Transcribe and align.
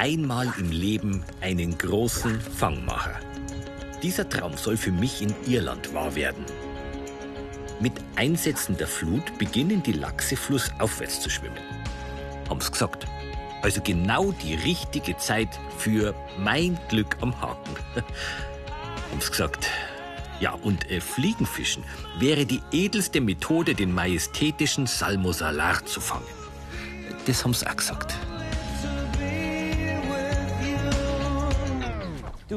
einmal 0.00 0.50
im 0.56 0.70
Leben 0.70 1.22
einen 1.42 1.76
großen 1.76 2.40
Fang 2.40 2.86
machen. 2.86 3.12
Dieser 4.02 4.26
Traum 4.26 4.56
soll 4.56 4.78
für 4.78 4.92
mich 4.92 5.20
in 5.20 5.34
Irland 5.46 5.92
wahr 5.92 6.14
werden. 6.14 6.46
Mit 7.80 7.92
Einsetzen 8.16 8.78
der 8.78 8.86
Flut 8.86 9.38
beginnen 9.38 9.82
die 9.82 9.92
Lachse 9.92 10.36
flussaufwärts 10.36 11.20
zu 11.20 11.28
schwimmen. 11.28 11.60
Haben's 12.48 12.72
gesagt. 12.72 13.06
Also 13.60 13.82
genau 13.82 14.32
die 14.32 14.54
richtige 14.54 15.18
Zeit 15.18 15.60
für 15.76 16.14
mein 16.38 16.78
Glück 16.88 17.18
am 17.20 17.38
Haken. 17.38 17.76
Haben's 19.10 19.30
gesagt. 19.30 19.68
Ja, 20.40 20.52
und 20.52 20.90
äh, 20.90 21.02
Fliegenfischen 21.02 21.84
wäre 22.18 22.46
die 22.46 22.62
edelste 22.72 23.20
Methode, 23.20 23.74
den 23.74 23.92
majestätischen 23.92 24.86
Salmosalar 24.86 25.84
zu 25.84 26.00
fangen. 26.00 26.24
Das 27.26 27.44
haben's 27.44 27.62
auch 27.66 27.76
gesagt. 27.76 28.16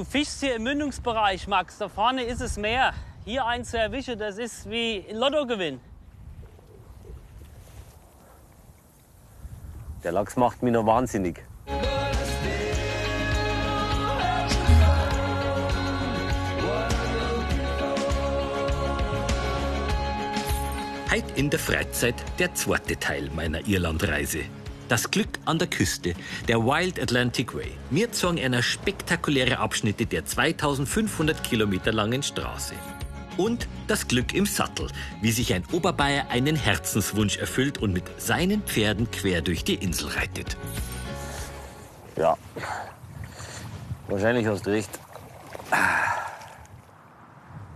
Du 0.03 0.09
fischst 0.09 0.41
hier 0.41 0.55
im 0.55 0.63
Mündungsbereich, 0.63 1.47
Max. 1.47 1.77
Da 1.77 1.87
vorne 1.87 2.23
ist 2.23 2.41
es 2.41 2.57
Meer. 2.57 2.91
Hier 3.23 3.45
einen 3.45 3.63
zu 3.63 3.79
erwischen, 3.79 4.19
das 4.19 4.37
ist 4.37 4.69
wie 4.69 5.05
ein 5.09 5.15
Lottogewinn. 5.15 5.79
Der 10.03 10.11
Lachs 10.11 10.35
macht 10.35 10.61
mich 10.61 10.73
noch 10.73 10.85
wahnsinnig. 10.85 11.41
Heute 21.09 21.33
in 21.35 21.49
der 21.49 21.59
Freizeit 21.59 22.15
der 22.39 22.53
zweite 22.53 22.97
Teil 22.97 23.29
meiner 23.33 23.65
Irlandreise. 23.65 24.39
Das 24.89 25.09
Glück 25.09 25.39
an 25.45 25.59
der 25.59 25.69
Küste, 25.69 26.13
der 26.47 26.59
Wild 26.59 27.01
Atlantic 27.01 27.55
Way. 27.55 27.71
Mir 27.89 28.11
zogen 28.11 28.37
einer 28.37 28.61
spektakuläre 28.61 29.59
Abschnitte 29.59 30.05
der 30.05 30.25
2500 30.25 31.41
Kilometer 31.43 31.93
langen 31.93 32.21
Straße. 32.21 32.75
Und 33.37 33.67
das 33.87 34.07
Glück 34.07 34.33
im 34.33 34.45
Sattel, 34.45 34.89
wie 35.21 35.31
sich 35.31 35.53
ein 35.53 35.63
Oberbayer 35.71 36.29
einen 36.29 36.55
Herzenswunsch 36.55 37.37
erfüllt 37.37 37.77
und 37.77 37.93
mit 37.93 38.03
seinen 38.21 38.61
Pferden 38.61 39.09
quer 39.09 39.41
durch 39.41 39.63
die 39.63 39.75
Insel 39.75 40.09
reitet. 40.09 40.57
Ja. 42.17 42.37
Wahrscheinlich 44.09 44.45
hast 44.45 44.65
du 44.67 44.71
recht. 44.71 44.99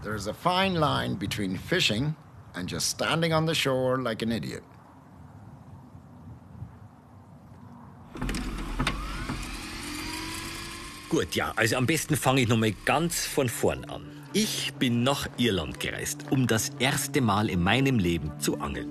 There's 0.03 0.28
a 0.28 0.34
fine 0.34 0.78
line 0.78 1.16
between 1.16 1.58
fishing 1.58 2.16
and 2.53 2.70
just 2.70 2.90
standing 2.90 3.34
on 3.34 3.48
the 3.48 3.56
shore 3.56 3.98
like 3.98 4.22
an 4.22 4.31
idiot. 4.31 4.62
Gut, 11.09 11.36
ja, 11.36 11.53
also 11.55 11.77
am 11.77 11.86
besten 11.86 12.17
fange 12.17 12.41
ich 12.41 12.50
nochmal 12.50 12.73
ganz 12.83 13.25
von 13.25 13.47
vorn 13.47 13.86
an. 13.86 14.02
Ich 14.33 14.73
bin 14.77 15.03
nach 15.03 15.27
Irland 15.38 15.80
gereist, 15.80 16.25
um 16.31 16.47
das 16.47 16.72
erste 16.80 17.22
Mal 17.22 17.50
in 17.50 17.63
meinem 17.63 17.97
Leben 17.97 18.31
zu 18.39 18.59
angeln. 18.59 18.89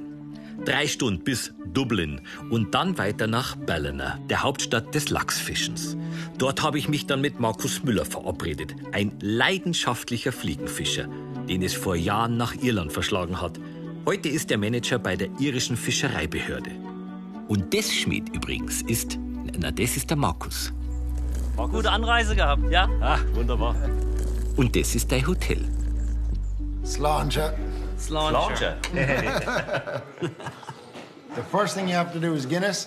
Drei 0.64 0.86
Stunden 0.86 1.22
bis 1.22 1.52
Dublin 1.66 2.22
und 2.50 2.74
dann 2.74 2.96
weiter 2.96 3.26
nach 3.26 3.54
Ballina, 3.54 4.18
der 4.30 4.42
Hauptstadt 4.42 4.94
des 4.94 5.10
Lachsfischens. 5.10 5.94
Dort 6.38 6.62
habe 6.62 6.78
ich 6.78 6.88
mich 6.88 7.06
dann 7.06 7.20
mit 7.20 7.38
Markus 7.38 7.84
Müller 7.84 8.06
verabredet, 8.06 8.74
ein 8.92 9.12
leidenschaftlicher 9.20 10.32
Fliegenfischer, 10.32 11.08
den 11.46 11.62
es 11.62 11.74
vor 11.74 11.96
Jahren 11.96 12.38
nach 12.38 12.54
Irland 12.62 12.94
verschlagen 12.94 13.42
hat. 13.42 13.60
Heute 14.06 14.30
ist 14.30 14.50
er 14.50 14.56
Manager 14.56 14.98
bei 14.98 15.16
der 15.16 15.28
irischen 15.38 15.76
Fischereibehörde. 15.76 16.70
Und 17.46 17.74
das 17.74 17.92
Schmied 17.92 18.34
übrigens 18.34 18.80
ist, 18.82 19.18
na, 19.58 19.70
das 19.70 19.98
ist 19.98 20.08
der 20.08 20.16
Markus. 20.16 20.72
Gute 21.56 21.90
Anreise 21.90 22.36
gehabt, 22.36 22.70
ja? 22.70 22.88
Ah, 23.00 23.18
wunderbar. 23.34 23.74
Und 24.56 24.76
das 24.76 24.94
ist 24.94 25.10
dein 25.10 25.26
Hotel. 25.26 25.58
Sláinte. 26.84 27.54
Slauncher. 27.98 28.76
The 31.34 31.42
first 31.50 31.74
thing 31.74 31.86
you 31.86 31.94
have 31.94 32.12
to 32.14 32.18
do 32.18 32.32
is 32.34 32.46
Guinness, 32.46 32.86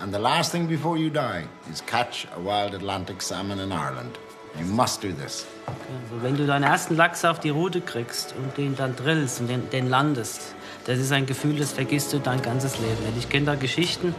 and 0.00 0.12
the 0.12 0.18
last 0.18 0.50
thing 0.50 0.66
before 0.66 0.96
you 0.98 1.08
die 1.08 1.44
is 1.72 1.80
catch 1.86 2.26
a 2.36 2.40
wild 2.40 2.74
Atlantic 2.74 3.22
salmon 3.22 3.60
in 3.60 3.70
Ireland. 3.70 4.18
You 4.58 4.66
must 4.66 5.02
do 5.02 5.12
this. 5.12 5.46
Also, 5.66 6.22
wenn 6.22 6.36
du 6.36 6.46
deinen 6.46 6.64
ersten 6.64 6.96
Lachs 6.96 7.24
auf 7.24 7.38
die 7.38 7.50
Route 7.50 7.80
kriegst 7.80 8.34
und 8.36 8.56
den 8.56 8.74
dann 8.74 8.96
drillst 8.96 9.40
und 9.40 9.46
den, 9.46 9.70
den 9.70 9.88
landest, 9.88 10.55
das 10.86 10.98
ist 10.98 11.12
ein 11.12 11.26
Gefühl, 11.26 11.56
das 11.56 11.72
vergisst 11.72 12.12
du 12.12 12.18
dein 12.18 12.40
ganzes 12.42 12.78
Leben 12.78 13.04
nicht. 13.06 13.18
Ich 13.18 13.28
kenne 13.28 13.46
da 13.46 13.54
Geschichten, 13.54 14.14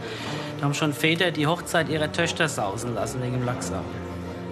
da 0.58 0.66
haben 0.66 0.74
schon 0.74 0.92
Väter 0.92 1.30
die 1.30 1.46
Hochzeit 1.46 1.88
ihrer 1.88 2.12
Töchter 2.12 2.48
sausen 2.48 2.94
lassen 2.94 3.22
wegen 3.22 3.34
dem 3.34 3.44
Lachsau. 3.44 3.82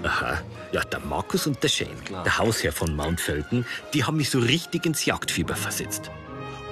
Aha. 0.03 0.41
Ja, 0.73 0.83
der 0.83 1.01
Markus 1.01 1.47
und 1.47 1.63
der 1.63 1.69
Shane, 1.69 1.97
der 2.25 2.39
Hausherr 2.39 2.73
von 2.73 2.95
Mount 2.95 3.21
Felton, 3.21 3.65
die 3.93 4.05
haben 4.05 4.17
mich 4.17 4.31
so 4.31 4.39
richtig 4.39 4.87
ins 4.87 5.05
Jagdfieber 5.05 5.57
versetzt. 5.57 6.11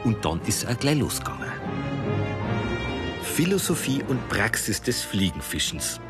Und 0.04 0.24
dann 0.24 0.40
ist 0.46 0.64
er 0.64 0.74
gleich 0.74 0.98
losgegangen. 0.98 1.50
Philosophie 3.22 4.02
und 4.06 4.28
Praxis 4.28 4.80
des 4.82 5.02
Fliegenfischens. 5.02 6.00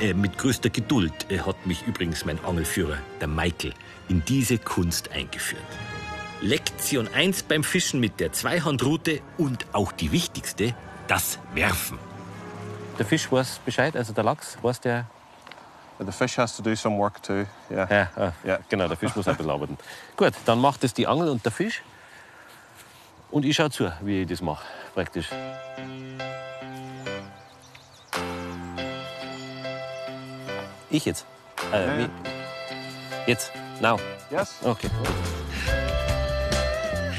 Äh, 0.00 0.14
mit 0.14 0.36
größter 0.38 0.70
Geduld 0.70 1.12
äh, 1.30 1.38
hat 1.38 1.66
mich 1.66 1.86
übrigens 1.86 2.24
mein 2.24 2.42
Angelführer, 2.44 2.98
der 3.20 3.28
Michael, 3.28 3.72
in 4.08 4.22
diese 4.26 4.58
Kunst 4.58 5.10
eingeführt. 5.12 5.62
Lektion 6.42 7.08
1 7.12 7.44
beim 7.44 7.64
Fischen 7.64 7.98
mit 8.00 8.20
der 8.20 8.32
Zweihandrute 8.32 9.20
und 9.38 9.66
auch 9.72 9.92
die 9.92 10.12
wichtigste, 10.12 10.74
das 11.08 11.38
Werfen. 11.54 11.98
Der 12.98 13.06
Fisch 13.06 13.30
weiß 13.30 13.60
Bescheid, 13.64 13.96
also 13.96 14.12
der 14.12 14.24
Lachs 14.24 14.58
weiß 14.62 14.80
der. 14.80 15.06
The 15.98 16.12
fish 16.12 16.36
has 16.36 16.54
to 16.54 16.62
do 16.62 16.74
some 16.74 16.98
work 16.98 17.22
too. 17.22 17.46
Yeah. 17.70 17.88
Ja, 17.90 18.10
ah, 18.16 18.32
Ja. 18.44 18.58
genau, 18.68 18.86
der 18.86 18.98
Fisch 18.98 19.16
muss 19.16 19.26
ein 19.26 19.36
bisschen 19.36 19.50
arbeiten. 19.50 19.78
Gut, 20.14 20.34
dann 20.44 20.60
macht 20.60 20.84
es 20.84 20.92
die 20.92 21.06
Angel 21.06 21.30
und 21.30 21.42
der 21.42 21.52
Fisch. 21.52 21.82
Und 23.30 23.46
ich 23.46 23.56
schaue 23.56 23.70
zu, 23.70 23.90
wie 24.02 24.22
ich 24.22 24.28
das 24.28 24.42
mache, 24.42 24.62
praktisch. 24.94 25.30
Ich 30.90 31.04
jetzt? 31.06 31.24
Äh, 31.72 31.98
wie? 31.98 32.10
Jetzt? 33.26 33.52
Now? 33.80 33.98
Yes. 34.30 34.54
Okay. 34.62 34.90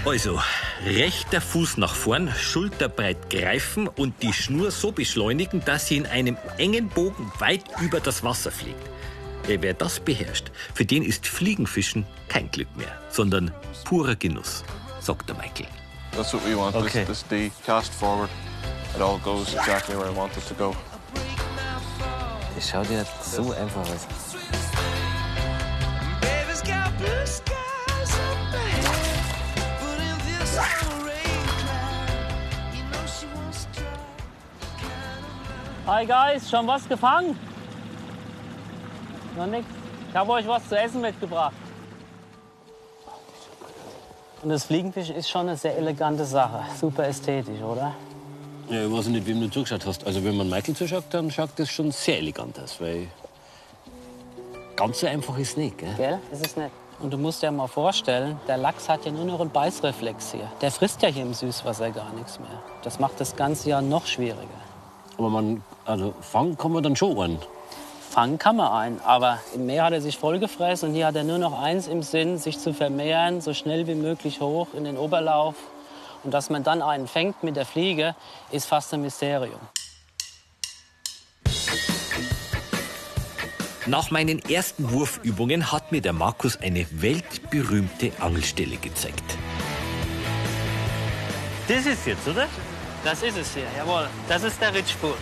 Also, 0.07 0.39
rechter 0.85 1.41
Fuß 1.41 1.75
nach 1.75 1.93
vorn, 1.93 2.33
schulterbreit 2.33 3.29
greifen 3.29 3.89
und 3.89 4.23
die 4.23 4.31
Schnur 4.31 4.71
so 4.71 4.93
beschleunigen, 4.93 5.61
dass 5.65 5.87
sie 5.87 5.97
in 5.97 6.05
einem 6.05 6.37
engen 6.57 6.87
Bogen 6.87 7.29
weit 7.39 7.65
über 7.81 7.99
das 7.99 8.23
Wasser 8.23 8.49
fliegt. 8.49 8.87
Äh, 9.49 9.57
Wer 9.59 9.73
das 9.73 9.99
beherrscht, 9.99 10.45
für 10.73 10.85
den 10.85 11.03
ist 11.03 11.27
Fliegenfischen 11.27 12.05
kein 12.29 12.49
Glück 12.51 12.73
mehr, 12.77 12.97
sondern 13.09 13.51
purer 13.83 14.15
Genuss, 14.15 14.63
sagt 15.01 15.27
der 15.27 15.35
Michael. 15.35 15.67
That's 16.13 16.33
what 16.33 16.41
we 16.47 16.55
want. 16.55 16.73
Okay. 16.73 17.03
This, 17.03 17.23
this 17.23 17.27
D 17.27 17.51
cast 17.65 17.93
forward. 17.93 18.29
It 18.95 19.01
all 19.01 19.19
goes 19.19 19.53
exactly 19.53 19.93
where 19.97 20.09
I 20.09 20.15
want 20.15 20.31
it 20.37 20.47
to 20.47 20.53
go. 20.53 20.73
Das 22.55 22.69
schaut 22.69 22.89
ja 22.89 23.03
so 23.21 23.51
einfach 23.51 23.81
aus. 23.81 24.07
Hi 35.85 36.05
Guys, 36.05 36.49
schon 36.49 36.67
was 36.67 36.87
gefangen? 36.89 37.37
Noch 39.35 39.45
nichts. 39.45 39.69
Ich 40.09 40.15
habe 40.15 40.31
euch 40.31 40.47
was 40.47 40.67
zu 40.67 40.77
essen 40.77 41.01
mitgebracht. 41.01 41.53
Und 44.41 44.49
das 44.49 44.65
Fliegenfischen 44.65 45.15
ist 45.15 45.29
schon 45.29 45.47
eine 45.47 45.57
sehr 45.57 45.77
elegante 45.77 46.25
Sache. 46.25 46.63
Super 46.79 47.07
ästhetisch, 47.07 47.61
oder? 47.61 47.95
Ja, 48.69 48.85
ich 48.85 48.91
weiß 48.91 49.07
nicht, 49.07 49.25
wem 49.25 49.39
du 49.41 49.49
zugeschaut 49.49 49.85
hast. 49.85 50.05
Also 50.05 50.23
wenn 50.23 50.35
man 50.35 50.49
Michael 50.49 50.75
zuschaut, 50.75 51.05
dann 51.11 51.31
schaut 51.31 51.51
das 51.55 51.69
schon 51.69 51.91
sehr 51.91 52.17
elegant 52.17 52.59
aus, 52.59 52.81
weil 52.81 53.07
ganz 54.75 54.99
so 54.99 55.07
einfach 55.07 55.37
ist 55.37 55.51
es 55.51 55.57
nicht, 55.57 55.77
gell? 55.77 55.93
Gell? 55.95 56.19
Ist 56.31 56.45
es 56.45 56.55
nicht. 56.57 56.71
Und 56.99 57.13
du 57.13 57.17
musst 57.17 57.43
dir 57.43 57.51
mal 57.51 57.67
vorstellen, 57.67 58.39
der 58.47 58.57
Lachs 58.57 58.89
hat 58.89 59.05
ja 59.05 59.11
nur 59.11 59.25
noch 59.25 59.39
einen 59.39 59.51
Beißreflex 59.51 60.31
hier. 60.31 60.49
Der 60.61 60.71
frisst 60.71 61.03
ja 61.03 61.09
hier 61.09 61.21
im 61.21 61.33
Süßwasser 61.33 61.91
gar 61.91 62.11
nichts 62.13 62.39
mehr. 62.39 62.49
Das 62.81 62.99
macht 62.99 63.19
das 63.19 63.35
Ganze 63.35 63.69
ja 63.69 63.81
noch 63.81 64.07
schwieriger. 64.07 64.47
Aber 65.17 65.29
man, 65.29 65.63
also 65.85 66.15
fangen 66.21 66.57
kann 66.57 66.71
man 66.71 66.81
dann 66.81 66.95
schon 66.95 67.19
einen. 67.19 67.39
Fangen 68.09 68.39
kann 68.39 68.55
man 68.55 68.71
ein, 68.71 69.01
aber 69.05 69.37
im 69.53 69.67
Meer 69.67 69.83
hat 69.83 69.93
er 69.93 70.01
sich 70.01 70.17
vollgefressen 70.17 70.89
und 70.89 70.95
hier 70.95 71.05
hat 71.05 71.15
er 71.15 71.23
nur 71.23 71.37
noch 71.37 71.61
eins 71.61 71.87
im 71.87 72.01
Sinn, 72.01 72.39
sich 72.39 72.57
zu 72.57 72.73
vermehren, 72.73 73.41
so 73.41 73.53
schnell 73.53 73.85
wie 73.85 73.95
möglich 73.95 74.41
hoch 74.41 74.67
in 74.73 74.85
den 74.85 74.97
Oberlauf. 74.97 75.55
Und 76.23 76.33
dass 76.33 76.49
man 76.49 76.63
dann 76.63 76.81
einen 76.81 77.07
fängt 77.07 77.43
mit 77.43 77.55
der 77.55 77.65
Fliege, 77.65 78.15
ist 78.49 78.65
fast 78.65 78.91
ein 78.93 79.01
Mysterium. 79.03 79.59
Nach 83.87 84.11
meinen 84.11 84.39
ersten 84.39 84.91
Wurfübungen 84.91 85.71
hat 85.71 85.93
mir 85.93 86.01
der 86.01 86.11
Markus 86.11 86.57
eine 86.57 86.85
weltberühmte 86.91 88.11
Angelstelle 88.19 88.75
gezeigt. 88.75 89.23
Das 91.69 91.85
ist 91.85 92.05
jetzt, 92.05 92.27
oder? 92.27 92.47
Das 93.05 93.23
ist 93.23 93.37
es 93.37 93.53
hier, 93.53 93.63
jawohl. 93.77 94.07
Das 94.27 94.43
ist 94.43 94.59
der 94.61 94.73
Ritschpool. 94.73 95.15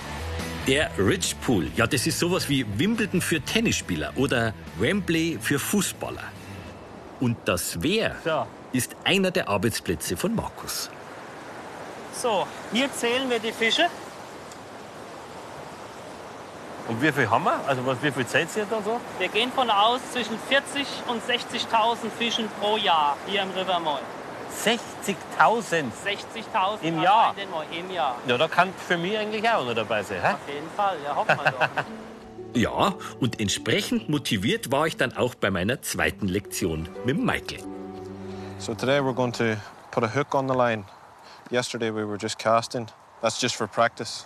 Der 0.68 0.90
Rich 0.98 1.36
Pool, 1.42 1.68
ja, 1.76 1.86
das 1.86 2.08
ist 2.08 2.18
sowas 2.18 2.50
wie 2.50 2.66
Wimbledon 2.80 3.22
für 3.22 3.40
Tennisspieler 3.40 4.12
oder 4.16 4.52
Wembley 4.80 5.38
für 5.40 5.60
Fußballer. 5.60 6.24
Und 7.20 7.38
das 7.46 7.84
Wehr 7.84 8.16
So. 8.26 8.48
ist 8.74 8.96
einer 9.04 9.30
der 9.30 9.48
Arbeitsplätze 9.48 10.18
von 10.18 10.34
Markus. 10.34 10.90
So, 12.20 12.48
hier 12.74 12.92
zählen 12.92 13.30
wir 13.30 13.38
die 13.38 13.52
Fische. 13.52 13.86
Und 16.96 17.02
wie 17.02 17.12
viel 17.12 17.30
haben 17.30 17.44
wir? 17.44 17.60
Also 17.68 17.86
was, 17.86 18.02
wie 18.02 18.10
viel 18.10 18.26
Zeit 18.26 18.48
ihr 18.56 18.66
da 18.70 18.82
so? 18.82 19.02
Wir 19.20 19.28
gehen 19.28 19.52
von 19.52 19.70
aus 19.70 20.00
zwischen 20.14 20.40
40 20.40 20.88
und 21.10 21.22
60.000 21.22 22.10
Fischen 22.18 22.48
pro 22.62 22.78
Jahr 22.78 23.18
hier 23.28 23.42
im 23.42 23.52
River 23.52 23.82
Moy. 23.82 24.00
60.000. 24.64 25.18
60.000 25.38 26.82
Im 26.84 27.02
Jahr? 27.02 27.36
im 27.78 27.92
Jahr. 27.92 28.16
Ja, 28.26 28.38
da 28.38 28.48
kann 28.48 28.74
für 28.88 28.96
mich 28.96 29.18
eigentlich 29.18 29.50
auch 29.50 29.66
noch 29.66 29.74
dabei 29.74 30.04
sein. 30.04 30.22
Hä? 30.22 30.36
Auf 30.36 30.48
jeden 30.48 30.70
Fall, 30.70 30.96
ja, 31.04 31.14
hoffen 31.14 31.38
wir 31.44 31.52
doch. 31.52 31.68
Ja, 32.54 32.94
und 33.20 33.42
entsprechend 33.42 34.08
motiviert 34.08 34.72
war 34.72 34.88
ich 34.88 34.96
dann 34.96 35.18
auch 35.18 35.36
bei 35.36 35.52
meiner 35.52 35.82
zweiten 35.82 36.30
Lektion 36.30 36.88
mit 37.04 37.22
Michael. 37.22 37.62
So 38.60 38.74
today 38.74 39.02
we're 39.02 39.14
going 39.14 39.34
to 39.34 39.58
put 39.92 40.06
a 40.06 40.16
hook 40.16 40.34
on 40.34 40.48
the 40.48 40.56
line. 40.56 40.86
Yesterday 41.52 41.94
we 41.94 42.08
were 42.08 42.18
just 42.18 42.40
casting. 42.40 42.88
That's 43.22 43.42
just 43.42 43.58
for 43.58 43.68
practice. 43.68 44.26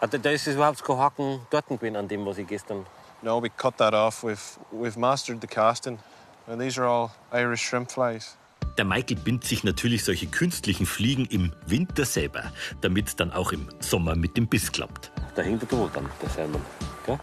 Hat, 0.00 0.24
da 0.24 0.30
ist 0.30 0.46
es 0.46 0.54
überhaupt 0.54 0.82
kein 0.82 0.96
Haken 0.96 1.40
dort 1.50 1.66
gewesen 1.68 1.96
an 1.96 2.08
dem, 2.08 2.24
was 2.24 2.38
ich 2.38 2.46
gestern... 2.46 2.86
No, 3.22 3.42
we 3.42 3.50
cut 3.50 3.76
that 3.76 3.92
off. 3.92 4.24
We've 4.24 4.58
we've 4.72 4.98
mastered 4.98 5.42
the 5.42 5.46
casting, 5.46 5.98
and 6.46 6.58
these 6.58 6.80
are 6.80 6.88
all 6.88 7.10
Irish 7.32 7.60
shrimp 7.60 7.90
flies. 7.90 8.38
Der 8.78 8.86
Michael 8.86 9.18
bindet 9.18 9.44
sich 9.44 9.62
natürlich 9.62 10.04
solche 10.04 10.26
künstlichen 10.26 10.86
Fliegen 10.86 11.26
im 11.26 11.52
Winter 11.66 12.06
selber, 12.06 12.44
damit 12.80 13.08
es 13.08 13.16
dann 13.16 13.30
auch 13.30 13.52
im 13.52 13.68
Sommer 13.80 14.16
mit 14.16 14.38
dem 14.38 14.46
Biss 14.46 14.72
klappt. 14.72 15.12
Da 15.34 15.42
hängt 15.42 15.62
er 15.62 15.68
da 15.68 15.90
dann, 15.92 16.08
der 16.22 16.30
Salmon. 16.30 16.62
Gell? 17.04 17.20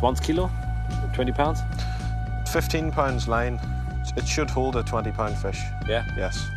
20 0.00 0.26
Kilo? 0.26 0.50
20 1.14 1.32
pounds? 1.32 1.60
15 2.50 2.90
pounds 2.90 3.28
line. 3.28 3.60
It 4.16 4.26
should 4.26 4.52
hold 4.52 4.74
a 4.74 4.82
20 4.82 5.12
pound 5.12 5.38
fish. 5.38 5.60
Ja. 5.86 6.02
Yes, 6.16 6.50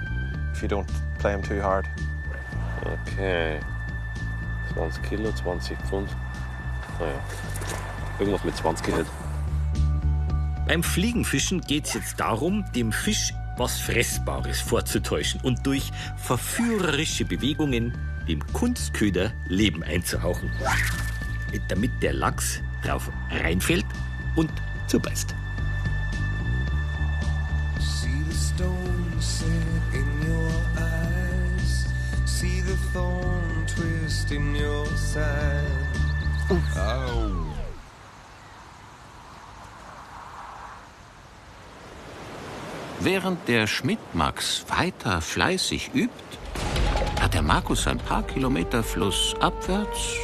if 0.51 0.63
you 0.63 0.67
don't 0.67 0.87
play 1.19 1.33
him 1.33 1.43
too 1.43 1.61
hard. 1.61 1.85
Okay. 2.81 3.59
20 4.75 5.03
Kilo, 5.03 5.31
20 5.31 5.77
Pfund. 5.79 6.09
Naja. 6.99 7.19
Irgendwas 8.19 8.43
mit 8.43 8.55
20 8.55 8.93
halt. 8.93 9.07
Beim 10.67 10.83
Fliegenfischen 10.83 11.61
geht 11.61 11.85
es 11.85 11.93
jetzt 11.93 12.19
darum, 12.19 12.65
dem 12.73 12.91
Fisch 12.91 13.33
was 13.57 13.79
Fressbares 13.79 14.59
vorzutäuschen 14.59 15.39
und 15.41 15.65
durch 15.65 15.91
verführerische 16.17 17.25
Bewegungen 17.25 17.97
dem 18.27 18.45
Kunstköder 18.53 19.31
Leben 19.47 19.83
einzuhauchen. 19.83 20.51
Damit 21.69 21.91
der 22.01 22.13
Lachs 22.13 22.61
drauf 22.83 23.09
reinfällt 23.29 23.85
und 24.35 24.51
zubeißt. 24.87 25.33
See 27.79 28.09
the 28.29 28.37
stone 28.37 29.21
set 29.21 29.49
in 29.93 30.29
your 30.29 30.51
eyes. 30.75 31.85
See 32.25 32.61
the 32.61 32.75
thorn 32.91 33.54
twist 34.05 34.31
in 34.31 34.55
your 34.55 34.85
side. 34.97 35.65
Oh. 36.49 37.31
Während 42.99 43.47
der 43.47 43.67
Schmidt-Max 43.67 44.65
weiter 44.69 45.21
fleißig 45.21 45.91
übt, 45.93 46.11
hat 47.19 47.33
der 47.33 47.41
Markus 47.41 47.87
ein 47.87 47.97
paar 47.97 48.23
Kilometer 48.23 48.83
flussabwärts 48.83 50.17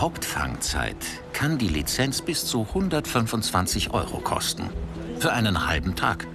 Hauptfangzeit 0.00 0.96
kann 1.34 1.58
die 1.58 1.68
Lizenz 1.68 2.22
bis 2.22 2.46
zu 2.46 2.62
125 2.62 3.90
Euro 3.90 4.16
kosten. 4.20 4.70
Für 5.18 5.34
einen 5.34 5.66
halben 5.66 5.94
Tag. 5.94 6.26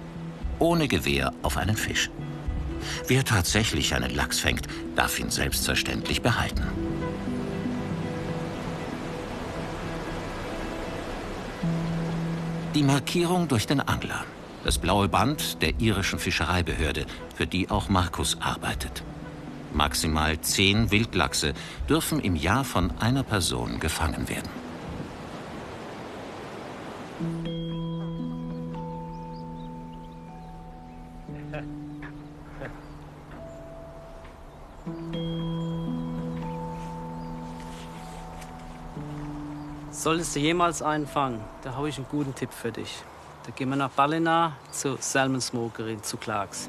Ohne 0.60 0.86
Gewehr 0.86 1.32
auf 1.42 1.56
einen 1.56 1.76
Fisch. 1.76 2.08
Wer 3.08 3.24
tatsächlich 3.24 3.92
einen 3.92 4.14
Lachs 4.14 4.38
fängt, 4.38 4.68
darf 4.94 5.18
ihn 5.18 5.30
selbstverständlich 5.30 6.22
behalten. 6.22 6.62
Die 12.76 12.84
Markierung 12.84 13.48
durch 13.48 13.66
den 13.66 13.80
Angler. 13.80 14.24
Das 14.62 14.78
blaue 14.78 15.08
Band 15.08 15.60
der 15.60 15.80
irischen 15.80 16.20
Fischereibehörde, 16.20 17.04
für 17.34 17.48
die 17.48 17.68
auch 17.68 17.88
Markus 17.88 18.40
arbeitet. 18.40 19.02
Maximal 19.76 20.40
zehn 20.40 20.90
Wildlachse 20.90 21.54
dürfen 21.88 22.20
im 22.20 22.34
Jahr 22.34 22.64
von 22.64 22.90
einer 22.98 23.22
Person 23.22 23.78
gefangen 23.78 24.28
werden. 24.28 24.48
Solltest 39.90 40.36
du 40.36 40.40
jemals 40.40 40.82
einen 40.82 41.06
fangen, 41.06 41.40
da 41.62 41.74
habe 41.74 41.88
ich 41.88 41.96
einen 41.96 42.06
guten 42.08 42.34
Tipp 42.34 42.52
für 42.52 42.70
dich. 42.70 43.02
Da 43.44 43.52
gehen 43.52 43.68
wir 43.68 43.76
nach 43.76 43.90
Ballina 43.90 44.56
zur 44.70 44.98
Salmon 45.00 45.40
Smokery 45.40 46.00
zu 46.02 46.16
Clarks. 46.16 46.68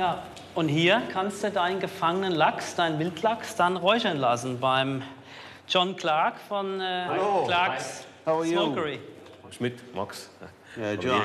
Ja, 0.00 0.22
und 0.54 0.68
hier 0.68 1.02
kannst 1.12 1.44
du 1.44 1.50
deinen 1.50 1.78
gefangenen 1.78 2.32
Lachs, 2.32 2.74
deinen 2.74 2.98
Wildlachs, 2.98 3.54
dann 3.56 3.76
räuchern 3.76 4.16
lassen 4.16 4.58
beim 4.58 5.02
John 5.68 5.94
Clark 5.94 6.36
von 6.48 6.80
äh, 6.80 7.04
Clarks 7.44 8.06
How 8.24 8.38
are 8.38 8.46
you? 8.46 8.52
Smokery. 8.52 8.98
Schmidt, 9.50 9.94
Max. 9.94 10.30
Yeah, 10.78 10.94
John. 10.94 11.20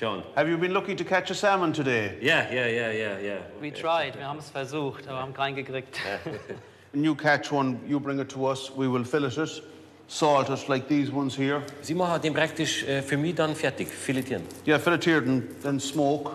John. 0.00 0.22
Have 0.34 0.48
you 0.48 0.56
been 0.56 0.72
lucky 0.72 0.96
to 0.96 1.04
catch 1.04 1.30
a 1.30 1.34
salmon 1.34 1.74
today? 1.74 2.16
Ja, 2.22 2.44
ja, 2.50 2.64
ja, 2.64 2.90
ja, 2.90 3.18
ja. 3.18 3.36
We 3.60 3.70
tried, 3.70 4.16
wir 4.16 4.26
haben 4.26 4.38
es 4.38 4.48
versucht, 4.48 5.06
aber 5.06 5.18
haben 5.18 5.34
keinen 5.34 5.56
gekriegt. 5.56 5.98
When 6.92 7.04
you 7.04 7.14
catch 7.14 7.52
one, 7.52 7.80
you 7.86 8.00
bring 8.00 8.18
it 8.18 8.30
to 8.30 8.48
us. 8.48 8.72
We 8.74 8.90
will 8.90 9.04
fillet 9.04 9.36
it, 9.36 9.62
salt 10.06 10.48
it 10.48 10.68
like 10.68 10.88
these 10.88 11.12
ones 11.12 11.36
here. 11.36 11.60
Sie 11.82 11.92
machen 11.92 12.22
den 12.22 12.32
praktisch 12.32 12.82
äh, 12.84 13.02
für 13.02 13.18
mich 13.18 13.34
dann 13.34 13.54
fertig, 13.54 13.88
filetieren. 13.88 14.44
Yeah, 14.66 14.78
filletiert 14.78 15.26
and 15.26 15.62
then 15.62 15.78
smoke, 15.78 16.30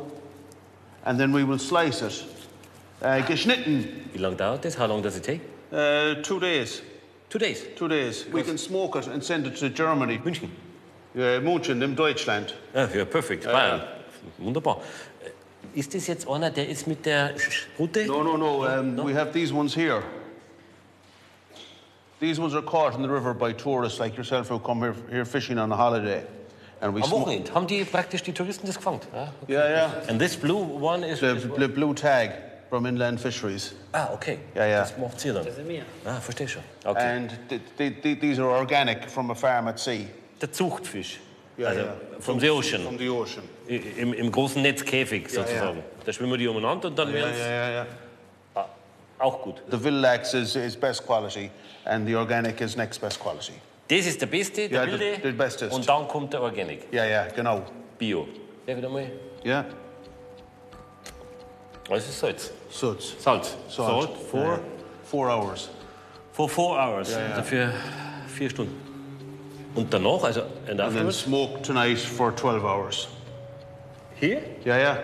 and 1.06 1.20
then 1.20 1.32
we 1.32 1.44
will 1.44 1.60
slice 1.60 2.02
it. 2.02 2.26
Uh, 3.02 3.22
geschnitten. 3.26 4.10
Wie 4.14 4.20
lange 4.20 4.36
dauert 4.36 4.62
das? 4.62 4.76
How 4.76 4.88
long 4.88 5.02
does 5.02 5.16
it 5.18 5.24
take? 5.24 5.42
Uh, 5.72 6.22
two 6.22 6.40
days. 6.40 6.82
Two 7.30 7.40
days. 7.40 7.64
Two 7.76 7.88
days. 7.88 8.26
We 8.32 8.44
can 8.44 8.58
smoke 8.58 8.96
it 8.98 9.08
and 9.08 9.24
send 9.24 9.48
it 9.48 9.56
to 9.58 9.70
Germany. 9.70 10.20
München. 10.20 10.50
Yeah, 11.16 11.40
München, 11.40 11.82
in 11.82 11.96
Deutschland. 11.96 12.54
Ja, 12.74 12.88
ja 12.88 13.06
perfekt. 13.06 13.46
Bayern. 13.46 13.82
Wunderbar. 14.38 14.82
Äh, 15.24 15.80
Ist 15.80 15.94
das 15.94 16.08
jetzt 16.08 16.28
einer, 16.28 16.52
der 16.52 16.68
ist 16.70 16.88
mit 16.88 17.06
der 17.06 17.34
Rute? 17.80 18.06
No, 18.06 18.24
no, 18.24 18.38
no. 18.38 18.66
Um, 18.66 18.98
We 18.98 19.14
have 19.14 19.32
these 19.32 19.54
ones 19.54 19.74
here. 19.76 20.04
These 22.20 22.40
ones 22.40 22.54
are 22.54 22.62
caught 22.62 22.96
in 22.96 23.02
the 23.02 23.10
river 23.10 23.34
by 23.34 23.52
tourists 23.54 24.00
like 24.00 24.16
yourself 24.16 24.50
who 24.50 24.60
come 24.60 24.80
here, 24.82 24.96
here 25.10 25.26
fishing 25.26 25.58
on 25.58 25.72
a 25.72 25.76
holiday. 25.76 26.24
And 26.82 26.96
we 26.96 27.02
Am. 27.04 27.12
Wochenende 27.12 27.54
haben 27.54 27.68
die 27.68 27.84
praktisch 27.84 28.24
die 28.24 28.34
Touristen 28.34 28.66
das 28.68 28.76
gefangen. 28.76 29.00
Ja? 29.14 29.34
Yeah, 29.48 29.70
yeah. 29.70 29.92
And 30.10 30.20
this 30.20 30.36
blue 30.36 30.64
one 30.82 31.08
is... 31.08 31.20
The, 31.20 31.36
the 31.58 31.68
blue 31.68 31.94
tag. 31.94 32.32
from 32.72 32.86
inland 32.86 33.20
fisheries. 33.20 33.74
Ah, 33.92 34.14
okay. 34.14 34.40
Ja, 34.56 34.66
ja. 34.66 34.80
Das 34.80 34.98
macht 34.98 35.24
ihr 35.26 35.34
dann. 35.34 35.46
Das 35.46 35.58
sind 35.58 35.68
wir. 35.68 35.84
Ah, 36.06 36.22
verstehe 36.22 36.48
schon. 36.48 36.64
Okay. 36.86 37.18
And 37.18 37.30
th- 37.50 37.60
th- 37.78 38.02
th- 38.02 38.20
these 38.22 38.42
are 38.42 38.50
organic 38.50 39.10
from 39.12 39.30
a 39.30 39.36
farm 39.36 39.68
at 39.68 39.78
sea. 39.78 40.06
Der 40.40 40.52
Zuchtfisch. 40.54 41.20
Ja, 41.58 41.68
also 41.68 41.82
ja. 41.82 41.94
from 42.22 42.40
the 42.40 42.50
ocean. 42.50 42.82
From 42.84 42.98
the 42.98 43.10
ocean. 43.10 43.44
I- 43.70 43.76
Im, 43.98 44.14
Im 44.14 44.32
großen 44.32 44.62
Netzkäfig 44.62 45.30
sozusagen. 45.30 45.84
Da 46.06 46.14
schwimmen 46.14 46.40
die 46.40 46.48
umeinander 46.48 46.88
und 46.88 46.98
dann 46.98 47.10
Ja, 47.10 47.14
werden 47.16 47.34
ja, 47.38 47.50
ja, 47.50 47.86
ja. 48.56 48.66
auch 49.20 49.42
gut. 49.42 49.62
The 49.70 49.84
Villax 49.84 50.34
is, 50.34 50.56
is 50.56 50.78
best 50.78 51.06
quality, 51.06 51.52
and 51.84 52.08
the 52.08 52.16
organic 52.16 52.62
is 52.62 52.78
next 52.78 53.02
best 53.02 53.20
quality. 53.20 53.54
Das 53.98 54.06
ist 54.06 54.22
der 54.22 54.28
beste, 54.28 54.70
der 54.70 54.80
Ja, 54.80 54.86
der- 54.86 55.00
wilde. 55.00 55.22
der 55.22 55.32
beste. 55.34 55.68
Und 55.70 55.88
dann 55.90 56.08
kommt 56.08 56.32
der 56.32 56.42
Organic. 56.42 56.88
Ja, 56.94 57.04
ja, 57.04 57.28
genau. 57.28 57.62
Bio. 57.98 58.26
Ja, 58.66 58.78
wieder 58.78 58.88
mal. 58.90 59.12
Ja. 59.44 59.66
Was 61.90 62.08
ist 62.08 62.20
Salz? 62.20 62.52
Suds. 62.70 63.16
Salz. 63.22 63.58
Salt. 63.68 64.10
for, 64.30 64.40
Ja. 64.46 64.60
Four 65.04 65.28
hours. 65.30 65.70
for 66.32 66.48
four 66.48 66.78
hours. 66.78 67.12
Ja, 67.12 67.20
ja. 67.20 67.26
Also 67.32 67.42
für 67.44 67.74
vier 68.28 68.50
Stunden. 68.50 68.78
Und 69.76 69.94
danach, 69.94 70.24
also 70.24 70.44
in 70.70 70.78
der 70.78 70.86
And 70.86 70.96
then 70.96 71.12
smoked 71.12 71.66
tonight 71.66 71.98
for 72.00 72.34
12 72.36 72.64
hours. 72.64 73.10
Hier? 74.20 74.42
Ja, 74.64 74.78
ja. 74.78 75.00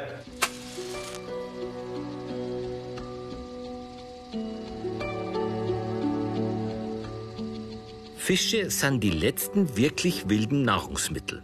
Fische 8.28 8.70
sind 8.70 9.02
die 9.06 9.10
letzten 9.10 9.78
wirklich 9.78 10.28
wilden 10.28 10.64
Nahrungsmittel. 10.64 11.42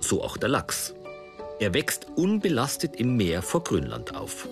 So 0.00 0.24
auch 0.24 0.36
der 0.36 0.48
Lachs. 0.48 0.92
Er 1.60 1.74
wächst 1.74 2.08
unbelastet 2.16 2.96
im 2.96 3.16
Meer 3.16 3.40
vor 3.40 3.62
Grönland 3.62 4.16
auf. 4.16 4.48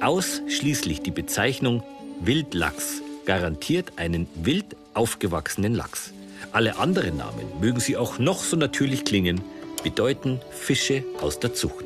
Ausschließlich 0.00 1.00
die 1.00 1.10
Bezeichnung 1.10 1.82
Wildlachs 2.20 3.02
garantiert 3.24 3.94
einen 3.96 4.28
wild 4.36 4.76
aufgewachsenen 4.94 5.74
Lachs. 5.74 6.12
Alle 6.52 6.78
anderen 6.78 7.16
Namen, 7.16 7.48
mögen 7.60 7.80
sie 7.80 7.96
auch 7.96 8.20
noch 8.20 8.44
so 8.44 8.56
natürlich 8.56 9.04
klingen, 9.04 9.40
bedeuten 9.82 10.40
Fische 10.52 11.02
aus 11.20 11.40
der 11.40 11.54
Zucht. 11.54 11.85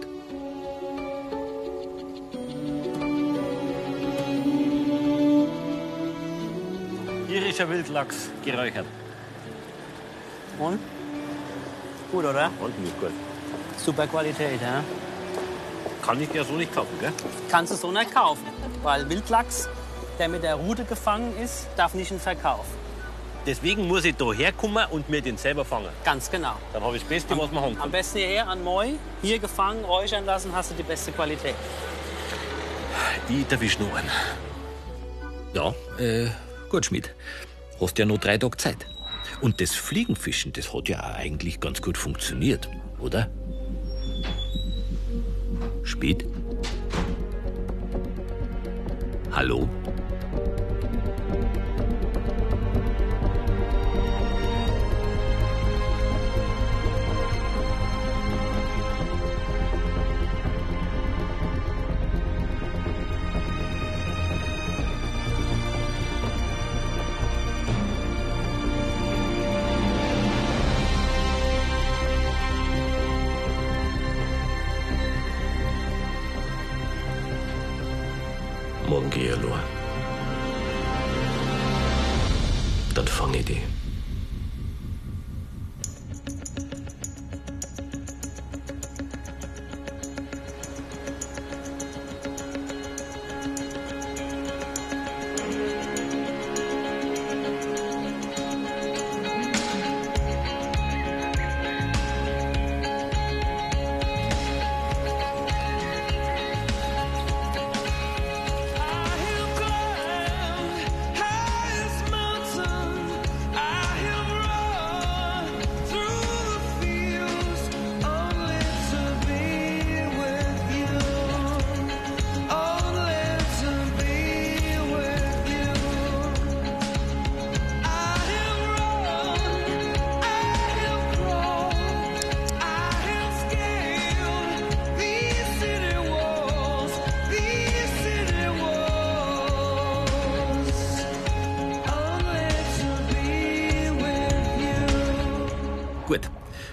Wildlachs 7.90 8.30
geräuchert. 8.44 8.86
Und? 10.60 10.78
Gut, 12.12 12.24
oder? 12.24 12.50
Und 12.60 12.78
nicht 12.80 12.98
gut. 13.00 13.10
Super 13.76 14.06
Qualität, 14.06 14.60
ja? 14.62 14.84
Kann 16.00 16.20
ich 16.22 16.32
ja 16.32 16.44
so 16.44 16.52
nicht 16.52 16.72
kaufen, 16.72 16.96
gell? 17.00 17.12
Kannst 17.50 17.72
du 17.72 17.76
so 17.76 17.90
nicht 17.90 18.14
kaufen. 18.14 18.44
Weil 18.84 19.08
Wildlachs, 19.08 19.68
der 20.18 20.28
mit 20.28 20.42
der 20.44 20.54
Rute 20.54 20.84
gefangen 20.84 21.36
ist, 21.42 21.66
darf 21.76 21.94
nicht 21.94 22.10
in 22.12 22.20
Verkauf. 22.20 22.64
Deswegen 23.44 23.88
muss 23.88 24.04
ich 24.04 24.14
da 24.14 24.32
herkommen 24.32 24.86
und 24.90 25.08
mir 25.08 25.20
den 25.22 25.36
selber 25.36 25.64
fangen. 25.64 25.88
Ganz 26.04 26.30
genau. 26.30 26.54
Dann 26.72 26.84
habe 26.84 26.96
ich 26.96 27.02
das 27.02 27.08
Beste, 27.08 27.36
was 27.36 27.50
man 27.50 27.64
haben 27.64 27.72
Am 27.72 27.80
kann. 27.80 27.90
besten 27.90 28.18
hierher 28.18 28.46
an 28.46 28.62
Moi, 28.62 28.90
hier 29.22 29.38
gefangen, 29.38 29.84
räuchern 29.84 30.26
lassen, 30.26 30.54
hast 30.54 30.70
du 30.70 30.74
die 30.74 30.82
beste 30.82 31.10
Qualität. 31.10 31.54
Ich 33.28 33.50
erwisch 33.50 33.78
noch 33.78 33.92
einen. 33.94 34.10
Ja, 35.54 35.74
äh, 35.98 36.28
gut, 36.68 36.86
Schmidt. 36.86 37.14
Hast 37.80 37.98
ja 37.98 38.04
noch 38.04 38.18
drei 38.18 38.36
Tage 38.36 38.56
Zeit. 38.58 38.86
Und 39.40 39.60
das 39.60 39.74
Fliegenfischen, 39.74 40.52
das 40.52 40.74
hat 40.74 40.88
ja 40.88 41.00
eigentlich 41.02 41.60
ganz 41.60 41.80
gut 41.80 41.96
funktioniert, 41.96 42.68
oder? 42.98 43.30
Spät? 45.82 46.26
Hallo? 49.32 49.68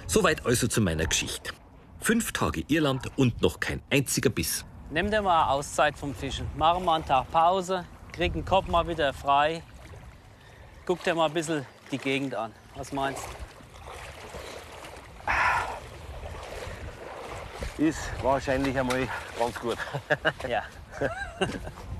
Soweit 0.07 0.45
also 0.45 0.67
zu 0.67 0.81
meiner 0.81 1.05
Geschichte. 1.05 1.53
Fünf 1.99 2.31
Tage 2.31 2.63
Irland 2.67 3.11
und 3.17 3.41
noch 3.41 3.59
kein 3.59 3.81
einziger 3.89 4.29
Biss. 4.29 4.65
Nimm 4.89 5.11
dir 5.11 5.21
mal 5.21 5.49
Auszeit 5.49 5.97
vom 5.97 6.15
Fischen. 6.15 6.47
Mach 6.55 6.79
mal 6.79 6.95
einen 6.95 7.05
Tag 7.05 7.29
Pause, 7.31 7.85
krieg 8.13 8.33
den 8.33 8.45
Kopf 8.45 8.67
mal 8.67 8.87
wieder 8.87 9.13
frei. 9.13 9.61
Guck 10.85 11.03
dir 11.03 11.13
mal 11.15 11.25
ein 11.25 11.33
bisschen 11.33 11.65
die 11.91 11.97
Gegend 11.97 12.33
an. 12.35 12.53
Was 12.75 12.91
meinst 12.93 13.21
du? 17.77 17.83
Ist 17.83 17.99
wahrscheinlich 18.23 18.77
einmal 18.79 19.07
ganz 19.37 19.59
gut. 19.59 19.77
Ja. 20.47 20.63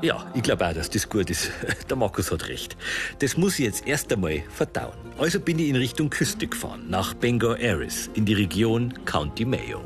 Ja, 0.00 0.24
ich 0.32 0.42
glaube 0.42 0.66
auch, 0.66 0.72
dass 0.72 0.90
das 0.90 1.08
gut 1.08 1.28
ist. 1.28 1.50
Der 1.90 1.96
Markus 1.96 2.30
hat 2.30 2.48
recht. 2.48 2.76
Das 3.18 3.36
muss 3.36 3.58
ich 3.58 3.64
jetzt 3.64 3.86
erst 3.86 4.12
einmal 4.12 4.42
verdauen. 4.54 4.94
Also 5.18 5.40
bin 5.40 5.58
ich 5.58 5.68
in 5.68 5.76
Richtung 5.76 6.08
Küste 6.08 6.46
gefahren, 6.46 6.84
nach 6.88 7.14
Bangor 7.14 7.58
Aires, 7.58 8.08
in 8.14 8.24
die 8.24 8.34
Region 8.34 8.94
County 9.04 9.44
Mayo. 9.44 9.82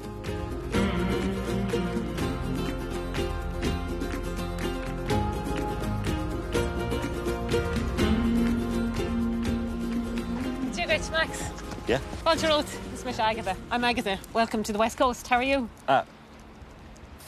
Rich 11.02 11.10
Max. 11.10 11.38
Yeah? 11.88 12.00
Road. 12.24 12.66
This 12.66 13.00
is 13.00 13.04
Miss 13.06 13.18
Agatha. 13.18 13.56
I'm 13.70 13.82
Agatha. 13.82 14.18
Welcome 14.34 14.62
to 14.64 14.72
the 14.72 14.78
West 14.78 14.98
Coast. 14.98 15.26
How 15.26 15.36
are 15.36 15.42
you? 15.42 15.68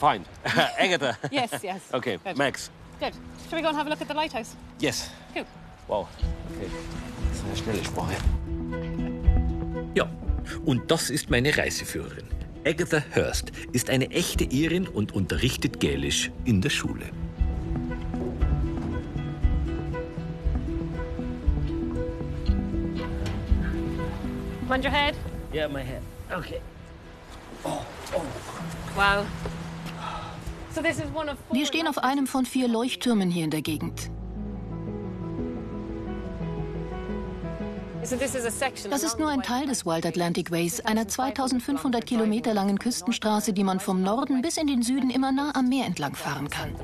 Fine. 0.05 0.23
Agatha. 0.77 1.17
Yes, 1.31 1.63
yes. 1.63 1.81
Okay, 1.91 2.19
Good. 2.23 2.37
Max. 2.37 2.69
Good. 2.99 3.13
Shall 3.49 3.57
we 3.57 3.63
go 3.63 3.69
and 3.69 3.77
have 3.77 3.87
a 3.87 3.89
look 3.89 4.01
at 4.01 4.07
the 4.07 4.13
lighthouse? 4.13 4.55
Yes. 4.77 5.09
Cool. 5.33 5.45
Wow. 5.87 6.07
Okay. 6.51 6.69
Das 7.29 7.37
ist 7.39 7.45
eine 7.45 7.57
schnelle 7.57 7.83
Sprache. 7.83 8.13
Ja, 9.95 10.07
und 10.63 10.91
das 10.91 11.09
ist 11.09 11.31
meine 11.31 11.57
Reiseführerin. 11.57 12.27
Agatha 12.67 13.01
Hurst 13.15 13.51
ist 13.71 13.89
eine 13.89 14.11
echte 14.11 14.43
Irin 14.43 14.87
und 14.87 15.15
unterrichtet 15.15 15.79
Gälisch 15.79 16.29
in 16.43 16.61
der 16.61 16.69
Schule. 16.69 17.05
Mind 24.69 24.85
your 24.85 24.91
head. 24.91 25.15
Ja, 25.51 25.67
mein 25.67 25.87
Herr. 25.87 26.01
Okay. 26.37 26.61
Wow. 28.95 29.25
Wir 31.51 31.65
stehen 31.65 31.87
auf 31.87 31.97
einem 31.99 32.27
von 32.27 32.45
vier 32.45 32.67
Leuchttürmen 32.67 33.29
hier 33.29 33.45
in 33.45 33.51
der 33.51 33.61
Gegend. 33.61 34.11
Das 38.01 39.03
ist 39.03 39.17
nur 39.17 39.29
ein 39.29 39.41
Teil 39.41 39.65
des 39.65 39.85
Wild 39.85 40.05
Atlantic 40.05 40.51
Ways, 40.51 40.79
einer 40.81 41.07
2500 41.07 42.05
Kilometer 42.05 42.53
langen 42.53 42.77
Küstenstraße, 42.77 43.51
die 43.51 43.63
man 43.63 43.79
vom 43.79 44.03
Norden 44.03 44.43
bis 44.43 44.57
in 44.57 44.67
den 44.67 44.83
Süden 44.83 45.09
immer 45.09 45.31
nah 45.31 45.55
am 45.55 45.69
Meer 45.69 45.85
entlang 45.85 46.13
fahren 46.15 46.49
kann. 46.49 46.75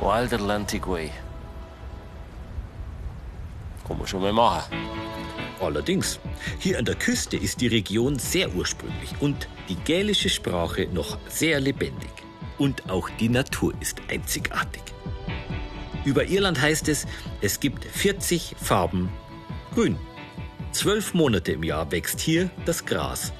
Wild 0.00 0.32
Atlantic 0.32 0.88
Way. 0.88 1.10
Kann 3.86 3.98
man 3.98 4.06
schon 4.06 4.22
mal 4.22 4.32
machen. 4.32 4.74
Allerdings, 5.60 6.18
hier 6.58 6.78
an 6.78 6.86
der 6.86 6.94
Küste 6.94 7.36
ist 7.36 7.60
die 7.60 7.66
Region 7.66 8.18
sehr 8.18 8.54
ursprünglich 8.54 9.10
und 9.20 9.46
die 9.68 9.74
gälische 9.74 10.30
Sprache 10.30 10.88
noch 10.90 11.18
sehr 11.28 11.60
lebendig. 11.60 12.10
Und 12.56 12.88
auch 12.88 13.10
die 13.20 13.28
Natur 13.28 13.74
ist 13.80 14.00
einzigartig. 14.08 14.82
Über 16.06 16.24
Irland 16.24 16.58
heißt 16.58 16.88
es, 16.88 17.06
es 17.42 17.60
gibt 17.60 17.84
40 17.84 18.56
Farben 18.58 19.10
grün. 19.74 19.98
Zwölf 20.72 21.12
Monate 21.12 21.52
im 21.52 21.62
Jahr 21.62 21.92
wächst 21.92 22.20
hier 22.20 22.48
das 22.64 22.86
Gras. 22.86 23.34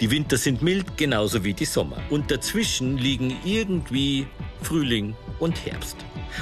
Die 0.00 0.12
Winter 0.12 0.36
sind 0.36 0.62
mild, 0.62 0.96
genauso 0.96 1.42
wie 1.42 1.54
die 1.54 1.64
Sommer. 1.64 1.96
Und 2.10 2.30
dazwischen 2.30 2.98
liegen 2.98 3.36
irgendwie 3.44 4.28
Frühling 4.62 5.16
und 5.38 5.64
Herbst. 5.66 5.96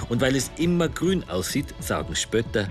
Und 0.08 0.20
weil 0.20 0.36
es 0.36 0.50
immer 0.56 0.88
grün 0.88 1.24
aussieht, 1.28 1.74
sagen 1.80 2.14
Spötter, 2.14 2.68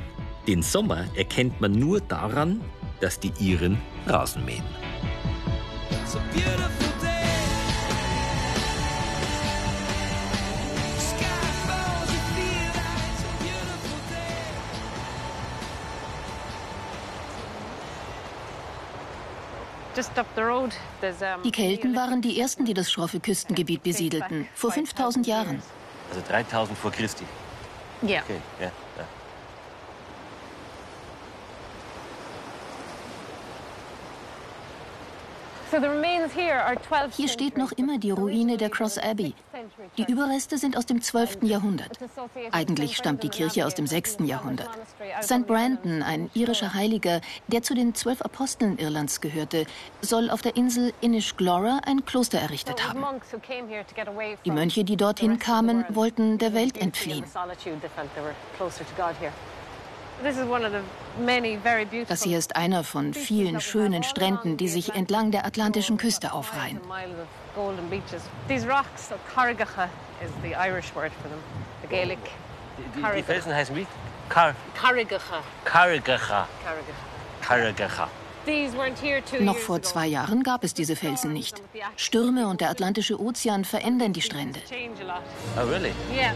den 0.48 0.64
Sommer 0.64 1.06
erkennt 1.16 1.62
man 1.62 1.74
nur 1.74 2.02
daran, 2.02 2.62
dass 3.00 3.20
die 3.20 3.32
Iren 3.40 3.78
Rasen 4.08 4.46
mähen. 4.46 4.64
Die 21.44 21.52
Kelten 21.52 21.96
waren 21.96 22.22
die 22.22 22.40
ersten, 22.40 22.66
die 22.66 22.74
das 22.74 22.92
schroffe 22.92 23.20
Küstengebiet 23.20 23.84
besiedelten, 23.84 24.48
vor 24.54 24.72
5000 24.72 25.28
Jahren. 25.28 25.62
Also 26.12 26.22
3000 26.28 26.76
vor 26.78 26.92
Christi. 26.92 27.26
yeah. 28.04 28.22
Okay, 28.24 28.42
ja. 28.60 28.66
ja. 28.66 28.72
So 28.72 29.06
the 29.06 29.06
remains 29.06 29.10
here 34.98 35.48
are 35.48 35.61
12th 35.61 35.61
Hier 37.16 37.28
steht 37.28 37.58
noch 37.58 37.72
immer 37.72 37.98
die 37.98 38.12
Ruine 38.12 38.58
der 38.58 38.70
Cross 38.70 38.98
Abbey. 38.98 39.34
Die 39.98 40.04
Überreste 40.04 40.58
sind 40.58 40.76
aus 40.78 40.86
dem 40.86 41.02
12. 41.02 41.44
Jahrhundert. 41.44 41.98
Eigentlich 42.52 42.98
stammt 42.98 43.24
die 43.24 43.30
Kirche 43.30 43.66
aus 43.66 43.76
dem 43.76 43.88
6. 43.88 44.18
Jahrhundert. 44.26 44.70
St. 45.22 45.48
Brandon, 45.48 46.04
ein 46.04 46.30
irischer 46.34 46.74
Heiliger, 46.74 47.22
der 47.48 47.62
zu 47.62 47.74
den 47.74 47.96
zwölf 47.96 48.22
Aposteln 48.22 48.78
Irlands 48.78 49.22
gehörte, 49.22 49.66
soll 50.02 50.30
auf 50.30 50.42
der 50.42 50.56
Insel 50.56 50.94
Inishglora 51.02 51.82
ein 51.86 52.06
Kloster 52.06 52.40
errichtet 52.40 52.88
haben. 52.88 53.06
Die 54.46 54.52
Mönche, 54.52 54.84
die 54.84 54.98
dorthin 54.98 55.40
kamen, 55.40 55.86
wollten 55.90 56.38
der 56.38 56.54
Welt 56.54 56.78
entfliehen. 56.78 57.24
Das 62.08 62.24
hier 62.24 62.38
ist 62.38 62.56
einer 62.56 62.84
von 62.84 63.14
vielen 63.14 63.60
schönen 63.60 64.04
Stränden, 64.04 64.58
die 64.58 64.68
sich 64.68 64.94
entlang 64.94 65.32
der 65.32 65.46
atlantischen 65.46 65.98
Küste 65.98 66.34
aufreihen. 66.34 66.80
These 68.48 68.68
rocks, 68.68 69.10
so 69.10 69.16
Carrigacha 69.34 69.90
is 70.24 70.32
the 70.44 70.54
Irish 70.56 70.94
word 70.96 71.12
for 71.22 71.30
them. 71.30 71.40
The 71.82 71.88
Gaelic. 71.88 72.20
Die, 72.78 73.18
die 73.18 73.24
Felsen 73.24 73.54
heißen 73.54 73.76
wie? 73.76 73.86
Kar 74.30 74.56
weren't 78.76 79.00
here 79.00 79.22
two 79.24 79.44
Noch 79.44 79.56
years 79.56 79.66
vor 79.66 79.76
ago. 79.76 79.86
zwei 79.86 80.08
Jahren 80.08 80.44
gab 80.44 80.64
es 80.64 80.74
diese 80.74 80.96
Felsen 80.96 81.34
nicht. 81.34 81.62
Stürme 81.96 82.48
und 82.48 82.62
der 82.62 82.70
Atlantische 82.70 83.20
Ozean 83.22 83.66
verändern 83.66 84.14
die 84.14 84.22
Strände. 84.22 84.60
Oh, 85.58 85.68
really? 85.68 85.92
Yeah. 86.14 86.34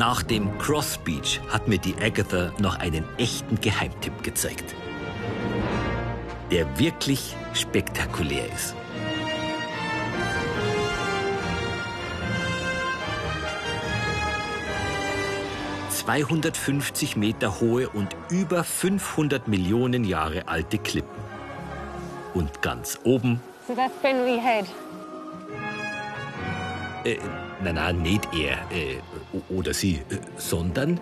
Nach 0.00 0.22
dem 0.22 0.56
Cross 0.56 0.96
Beach 1.04 1.42
hat 1.50 1.68
mir 1.68 1.76
die 1.76 1.94
Agatha 2.00 2.54
noch 2.58 2.78
einen 2.78 3.04
echten 3.18 3.60
Geheimtipp 3.60 4.22
gezeigt. 4.22 4.74
Der 6.50 6.78
wirklich 6.78 7.36
spektakulär 7.52 8.46
ist. 8.50 8.74
...250 16.06 17.18
Meter 17.18 17.60
hohe 17.60 17.90
und 17.90 18.16
über 18.30 18.64
500 18.64 19.48
Millionen 19.48 20.04
Jahre 20.04 20.48
alte 20.48 20.78
Klippen. 20.78 21.22
Und 22.32 22.62
ganz 22.62 22.98
oben 23.04 23.38
So 23.68 23.76
that's 23.76 23.92
Benwee 24.02 24.40
Head. 24.40 24.66
Äh, 27.04 27.16
nein, 27.62 27.76
nein, 27.76 28.02
nicht 28.02 28.28
er 28.34 28.58
äh, 28.70 28.98
oder 29.48 29.72
sie, 29.72 29.96
äh, 30.10 30.18
sondern 30.36 31.00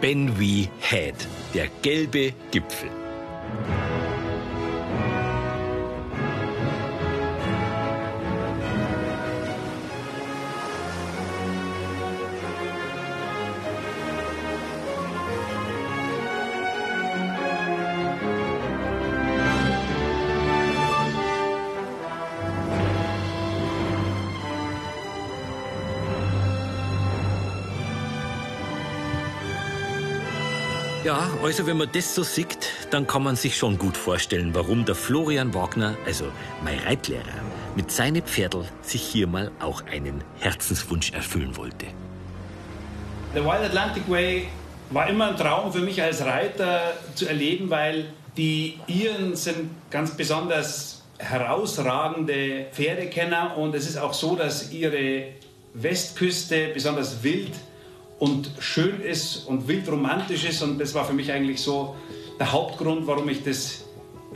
Benwee 0.00 0.68
Head, 0.80 1.14
der 1.54 1.68
gelbe 1.82 2.32
Gipfel. 2.50 2.88
Also 31.42 31.66
wenn 31.66 31.76
man 31.76 31.88
das 31.92 32.14
so 32.14 32.22
sieht, 32.22 32.68
dann 32.90 33.06
kann 33.06 33.24
man 33.24 33.34
sich 33.34 33.56
schon 33.56 33.76
gut 33.76 33.96
vorstellen, 33.96 34.54
warum 34.54 34.84
der 34.84 34.94
Florian 34.94 35.52
Wagner, 35.54 35.96
also 36.06 36.26
mein 36.62 36.78
Reitlehrer, 36.78 37.24
mit 37.74 37.90
seinen 37.90 38.22
Pferdl 38.22 38.64
sich 38.82 39.02
hier 39.02 39.26
mal 39.26 39.50
auch 39.60 39.84
einen 39.86 40.22
Herzenswunsch 40.38 41.12
erfüllen 41.12 41.56
wollte. 41.56 41.86
Der 43.34 43.44
Wild 43.44 43.64
Atlantic 43.64 44.08
Way 44.08 44.48
war 44.90 45.08
immer 45.08 45.28
ein 45.30 45.36
Traum 45.36 45.72
für 45.72 45.80
mich 45.80 46.00
als 46.00 46.24
Reiter 46.24 46.92
zu 47.14 47.26
erleben, 47.26 47.70
weil 47.70 48.06
die 48.36 48.78
Iren 48.86 49.34
sind 49.34 49.70
ganz 49.90 50.16
besonders 50.16 51.02
herausragende 51.18 52.66
Pferdekenner 52.72 53.56
und 53.56 53.74
es 53.74 53.88
ist 53.88 53.96
auch 53.96 54.14
so, 54.14 54.36
dass 54.36 54.70
ihre 54.70 55.24
Westküste 55.74 56.68
besonders 56.74 57.22
wild 57.22 57.52
und 58.22 58.52
schön 58.60 59.00
ist 59.00 59.48
und 59.48 59.66
wildromantisch 59.66 60.44
ist 60.44 60.62
und 60.62 60.78
das 60.78 60.94
war 60.94 61.04
für 61.04 61.12
mich 61.12 61.32
eigentlich 61.32 61.60
so 61.60 61.96
der 62.38 62.52
Hauptgrund, 62.52 63.04
warum 63.08 63.28
ich 63.28 63.42
das 63.42 63.84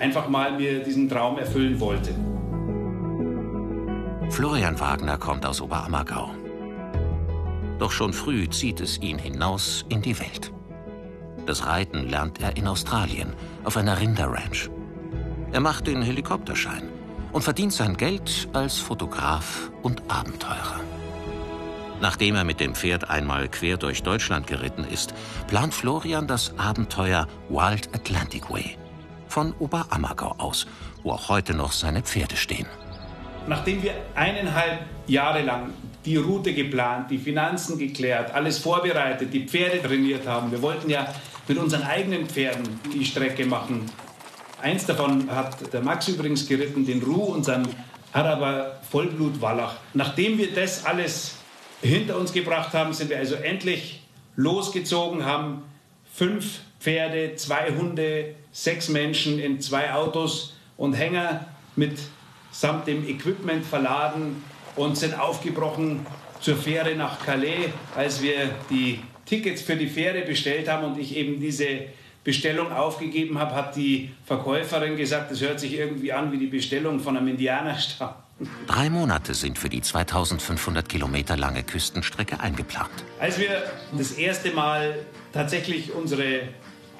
einfach 0.00 0.28
mal 0.28 0.56
mir 0.56 0.82
diesen 0.82 1.08
Traum 1.08 1.38
erfüllen 1.38 1.78
wollte. 1.78 2.12
Florian 4.28 4.80
Wagner 4.80 5.18
kommt 5.18 5.46
aus 5.46 5.60
Oberammergau. 5.60 6.32
Doch 7.78 7.92
schon 7.92 8.12
früh 8.12 8.50
zieht 8.50 8.80
es 8.80 9.00
ihn 9.00 9.18
hinaus 9.18 9.84
in 9.88 10.02
die 10.02 10.18
Welt. 10.18 10.50
Das 11.46 11.64
Reiten 11.64 12.08
lernt 12.08 12.42
er 12.42 12.56
in 12.56 12.66
Australien 12.66 13.34
auf 13.62 13.76
einer 13.76 14.00
Rinderranch. 14.00 14.68
Er 15.52 15.60
macht 15.60 15.86
den 15.86 16.02
Helikopterschein 16.02 16.88
und 17.30 17.42
verdient 17.42 17.72
sein 17.72 17.96
Geld 17.96 18.48
als 18.52 18.80
Fotograf 18.80 19.70
und 19.82 20.02
Abenteurer. 20.08 20.80
Nachdem 22.00 22.34
er 22.34 22.44
mit 22.44 22.60
dem 22.60 22.74
Pferd 22.74 23.08
einmal 23.08 23.48
quer 23.48 23.78
durch 23.78 24.02
Deutschland 24.02 24.46
geritten 24.46 24.84
ist, 24.84 25.14
plant 25.48 25.72
Florian 25.72 26.26
das 26.26 26.52
Abenteuer 26.58 27.26
Wild 27.48 27.88
Atlantic 27.94 28.50
Way. 28.50 28.76
Von 29.28 29.54
Oberammergau 29.58 30.34
aus, 30.38 30.66
wo 31.02 31.12
auch 31.12 31.28
heute 31.30 31.54
noch 31.54 31.72
seine 31.72 32.02
Pferde 32.02 32.36
stehen. 32.36 32.66
Nachdem 33.46 33.82
wir 33.82 33.94
eineinhalb 34.14 34.80
Jahre 35.06 35.42
lang 35.42 35.72
die 36.04 36.16
Route 36.16 36.52
geplant, 36.52 37.10
die 37.10 37.18
Finanzen 37.18 37.78
geklärt, 37.78 38.32
alles 38.34 38.58
vorbereitet, 38.58 39.32
die 39.32 39.46
Pferde 39.46 39.82
trainiert 39.82 40.26
haben, 40.26 40.50
wir 40.52 40.60
wollten 40.60 40.90
ja 40.90 41.12
mit 41.48 41.56
unseren 41.56 41.82
eigenen 41.82 42.26
Pferden 42.26 42.80
die 42.92 43.04
Strecke 43.04 43.46
machen. 43.46 43.90
Eins 44.60 44.84
davon 44.84 45.30
hat 45.30 45.72
der 45.72 45.80
Max 45.80 46.08
übrigens 46.08 46.46
geritten, 46.46 46.84
den 46.84 47.02
Ruh, 47.02 47.32
unseren 47.34 47.66
Araber 48.12 48.80
Vollblut-Wallach. 48.90 49.76
Nachdem 49.94 50.38
wir 50.38 50.52
das 50.52 50.84
alles 50.84 51.36
hinter 51.82 52.18
uns 52.18 52.32
gebracht 52.32 52.72
haben, 52.72 52.92
sind 52.92 53.10
wir 53.10 53.18
also 53.18 53.34
endlich 53.34 54.00
losgezogen, 54.36 55.24
haben 55.24 55.62
fünf 56.12 56.60
Pferde, 56.80 57.34
zwei 57.36 57.70
Hunde, 57.70 58.34
sechs 58.52 58.88
Menschen 58.88 59.38
in 59.38 59.60
zwei 59.60 59.92
Autos 59.92 60.54
und 60.76 60.94
Hänger 60.94 61.46
mit 61.74 61.98
samt 62.50 62.86
dem 62.86 63.06
Equipment 63.06 63.64
verladen 63.64 64.42
und 64.76 64.96
sind 64.96 65.18
aufgebrochen 65.18 66.06
zur 66.40 66.56
Fähre 66.56 66.94
nach 66.94 67.24
Calais, 67.24 67.70
als 67.94 68.22
wir 68.22 68.50
die 68.70 69.00
Tickets 69.24 69.62
für 69.62 69.76
die 69.76 69.88
Fähre 69.88 70.22
bestellt 70.22 70.68
haben 70.68 70.84
und 70.84 70.98
ich 70.98 71.16
eben 71.16 71.40
diese 71.40 71.66
Bestellung 72.24 72.72
aufgegeben 72.72 73.38
habe, 73.38 73.54
hat 73.54 73.76
die 73.76 74.10
Verkäuferin 74.24 74.96
gesagt, 74.96 75.30
das 75.30 75.40
hört 75.40 75.60
sich 75.60 75.74
irgendwie 75.74 76.12
an 76.12 76.32
wie 76.32 76.38
die 76.38 76.46
Bestellung 76.46 76.98
von 76.98 77.16
einem 77.16 77.28
Indianerstamm. 77.28 78.14
Drei 78.66 78.90
Monate 78.90 79.32
sind 79.32 79.58
für 79.58 79.70
die 79.70 79.80
2500 79.80 80.86
Kilometer 80.88 81.38
lange 81.38 81.62
Küstenstrecke 81.62 82.38
eingeplant. 82.38 82.90
Als 83.18 83.38
wir 83.38 83.62
das 83.96 84.12
erste 84.12 84.50
Mal 84.50 84.98
tatsächlich 85.32 85.94
unsere 85.94 86.48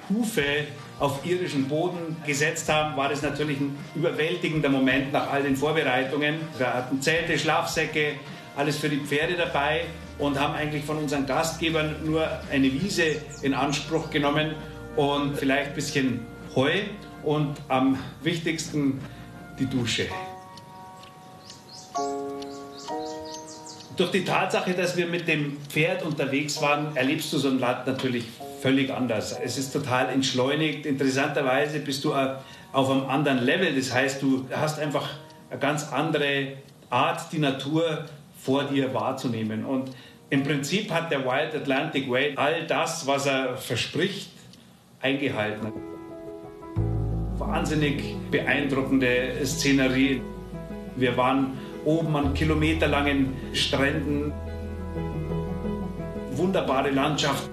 Hufe 0.09 0.65
auf 0.99 1.23
irischen 1.25 1.67
Boden 1.67 2.17
gesetzt 2.25 2.69
haben, 2.69 2.97
war 2.97 3.09
das 3.09 3.21
natürlich 3.21 3.59
ein 3.59 3.77
überwältigender 3.93 4.69
Moment 4.69 5.13
nach 5.13 5.31
all 5.31 5.43
den 5.43 5.55
Vorbereitungen. 5.55 6.39
Wir 6.57 6.73
hatten 6.73 7.01
Zelte, 7.03 7.37
Schlafsäcke, 7.37 8.13
alles 8.55 8.77
für 8.77 8.89
die 8.89 8.97
Pferde 8.97 9.35
dabei 9.35 9.85
und 10.17 10.39
haben 10.39 10.55
eigentlich 10.55 10.85
von 10.85 10.97
unseren 10.97 11.27
Gastgebern 11.27 11.97
nur 12.03 12.27
eine 12.51 12.71
Wiese 12.73 13.17
in 13.43 13.53
Anspruch 13.53 14.09
genommen 14.09 14.55
und 14.95 15.37
vielleicht 15.37 15.69
ein 15.69 15.75
bisschen 15.75 16.25
Heu 16.55 16.71
und 17.23 17.57
am 17.67 17.99
wichtigsten 18.23 18.99
die 19.59 19.67
Dusche. 19.67 20.07
Durch 23.97 24.11
die 24.11 24.23
Tatsache, 24.23 24.73
dass 24.73 24.95
wir 24.95 25.07
mit 25.07 25.27
dem 25.27 25.57
Pferd 25.69 26.03
unterwegs 26.03 26.61
waren, 26.61 26.95
erlebst 26.95 27.33
du 27.33 27.39
so 27.39 27.49
ein 27.49 27.57
Land 27.57 27.87
natürlich 27.87 28.25
völlig 28.61 28.93
anders. 28.93 29.35
Es 29.43 29.57
ist 29.57 29.73
total 29.73 30.09
entschleunigt. 30.09 30.85
Interessanterweise 30.85 31.79
bist 31.79 32.03
du 32.05 32.11
äh, 32.11 32.35
auf 32.73 32.91
einem 32.91 33.07
anderen 33.07 33.39
Level. 33.39 33.75
Das 33.75 33.91
heißt, 33.91 34.21
du 34.21 34.45
hast 34.51 34.77
einfach 34.77 35.09
eine 35.49 35.59
ganz 35.59 35.91
andere 35.91 36.57
Art, 36.91 37.31
die 37.31 37.39
Natur 37.39 38.05
vor 38.39 38.65
dir 38.65 38.93
wahrzunehmen. 38.93 39.65
Und 39.65 39.89
im 40.29 40.43
Prinzip 40.43 40.91
hat 40.91 41.09
der 41.11 41.25
Wild 41.25 41.55
Atlantic 41.55 42.07
Way 42.07 42.33
all 42.35 42.67
das, 42.67 43.07
was 43.07 43.25
er 43.25 43.57
verspricht, 43.57 44.29
eingehalten. 45.01 45.73
Wahnsinnig 47.39 48.15
beeindruckende 48.29 49.43
Szenerie. 49.43 50.21
Wir 50.95 51.17
waren 51.17 51.57
oben 51.87 52.15
an 52.17 52.33
kilometerlangen 52.33 53.33
Stränden. 53.53 54.33
Wunderbare 56.33 56.91
Landschaft, 56.91 57.49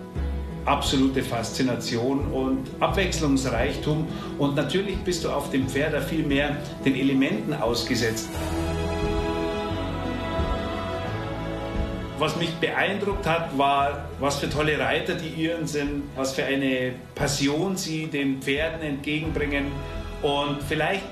absolute 0.66 1.22
Faszination 1.22 2.26
und 2.32 2.68
Abwechslungsreichtum. 2.80 4.06
Und 4.38 4.56
natürlich 4.56 4.98
bist 4.98 5.24
du 5.24 5.30
auf 5.30 5.50
dem 5.50 5.68
Pferd 5.68 6.02
viel 6.04 6.26
mehr 6.26 6.56
den 6.84 6.96
Elementen 6.96 7.54
ausgesetzt. 7.54 8.28
Was 12.18 12.36
mich 12.36 12.50
beeindruckt 12.54 13.26
hat, 13.26 13.56
war, 13.56 14.08
was 14.18 14.36
für 14.36 14.48
tolle 14.48 14.78
Reiter 14.78 15.14
die 15.14 15.42
Iren 15.44 15.66
sind, 15.66 16.04
was 16.16 16.32
für 16.32 16.44
eine 16.44 16.92
Passion 17.14 17.76
sie 17.76 18.06
den 18.06 18.40
Pferden 18.40 18.82
entgegenbringen. 18.82 19.66
Und 20.22 20.62
vielleicht 20.66 21.04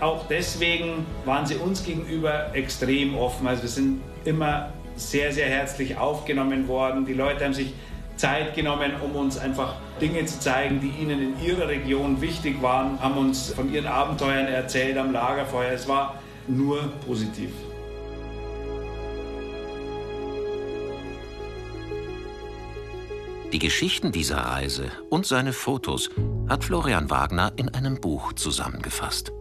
auch 0.00 0.26
deswegen 0.28 1.06
waren 1.24 1.46
sie 1.46 1.56
uns 1.56 1.84
gegenüber 1.84 2.54
extrem 2.54 3.16
offen. 3.16 3.46
Also 3.46 3.62
wir 3.62 3.68
sind 3.68 4.00
immer 4.24 4.72
sehr, 4.96 5.32
sehr 5.32 5.48
herzlich 5.48 5.96
aufgenommen 5.96 6.68
worden. 6.68 7.06
Die 7.06 7.14
Leute 7.14 7.44
haben 7.44 7.54
sich 7.54 7.72
Zeit 8.16 8.54
genommen, 8.54 8.92
um 9.02 9.14
uns 9.16 9.38
einfach 9.38 9.76
Dinge 10.00 10.24
zu 10.26 10.40
zeigen, 10.40 10.80
die 10.80 10.90
ihnen 11.00 11.20
in 11.22 11.44
ihrer 11.44 11.68
Region 11.68 12.20
wichtig 12.20 12.60
waren, 12.62 13.00
haben 13.00 13.16
uns 13.16 13.52
von 13.52 13.72
ihren 13.72 13.86
Abenteuern 13.86 14.46
erzählt 14.46 14.96
am 14.98 15.12
Lagerfeuer. 15.12 15.72
Es 15.72 15.88
war 15.88 16.20
nur 16.46 16.88
positiv. 17.06 17.50
Die 23.52 23.58
Geschichten 23.58 24.12
dieser 24.12 24.38
Reise 24.38 24.90
und 25.08 25.26
seine 25.26 25.54
Fotos 25.54 26.10
hat 26.48 26.64
Florian 26.64 27.08
Wagner 27.08 27.52
in 27.56 27.70
einem 27.70 27.98
Buch 27.98 28.34
zusammengefasst. 28.34 29.32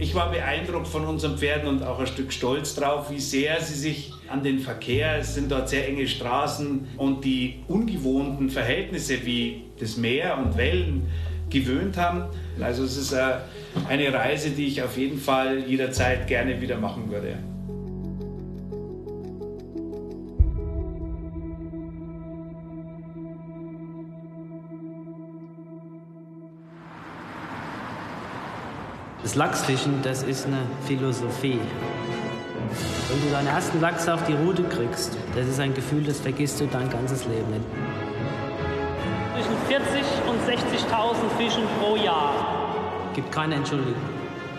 Ich 0.00 0.14
war 0.14 0.30
beeindruckt 0.30 0.88
von 0.88 1.04
unseren 1.04 1.36
Pferden 1.36 1.68
und 1.68 1.82
auch 1.82 2.00
ein 2.00 2.06
Stück 2.06 2.32
stolz 2.32 2.74
drauf, 2.74 3.10
wie 3.10 3.20
sehr 3.20 3.60
sie 3.60 3.74
sich 3.74 4.14
an 4.28 4.42
den 4.42 4.58
Verkehr, 4.58 5.18
es 5.18 5.34
sind 5.34 5.52
dort 5.52 5.68
sehr 5.68 5.86
enge 5.86 6.08
Straßen 6.08 6.88
und 6.96 7.22
die 7.22 7.56
ungewohnten 7.68 8.48
Verhältnisse 8.48 9.26
wie 9.26 9.64
das 9.78 9.98
Meer 9.98 10.38
und 10.38 10.56
Wellen 10.56 11.06
gewöhnt 11.50 11.98
haben. 11.98 12.24
Also 12.58 12.84
es 12.84 12.96
ist 12.96 13.12
äh, 13.12 13.40
eine 13.90 14.10
Reise, 14.10 14.50
die 14.50 14.68
ich 14.68 14.82
auf 14.82 14.96
jeden 14.96 15.18
Fall 15.18 15.64
jederzeit 15.66 16.26
gerne 16.26 16.62
wieder 16.62 16.78
machen 16.78 17.10
würde. 17.10 17.36
Das 29.22 29.34
Lachsfischen, 29.34 30.00
das 30.02 30.22
ist 30.22 30.46
eine 30.46 30.62
Philosophie. 30.86 31.60
Wenn 33.08 33.20
du 33.22 33.30
deinen 33.30 33.48
ersten 33.48 33.80
Lachs 33.80 34.08
auf 34.08 34.24
die 34.24 34.32
Route 34.32 34.62
kriegst, 34.64 35.16
das 35.34 35.46
ist 35.46 35.60
ein 35.60 35.74
Gefühl, 35.74 36.04
das 36.04 36.20
vergisst 36.20 36.58
du 36.60 36.66
dein 36.66 36.88
ganzes 36.88 37.26
Leben 37.26 37.50
nicht. 37.50 37.64
Zwischen 39.34 39.56
40 39.68 40.02
und 40.26 40.40
60.000 40.48 41.14
Fischen 41.36 41.64
pro 41.80 41.96
Jahr. 41.96 42.32
Gibt 43.14 43.30
keine 43.32 43.56
Entschuldigung, 43.56 44.00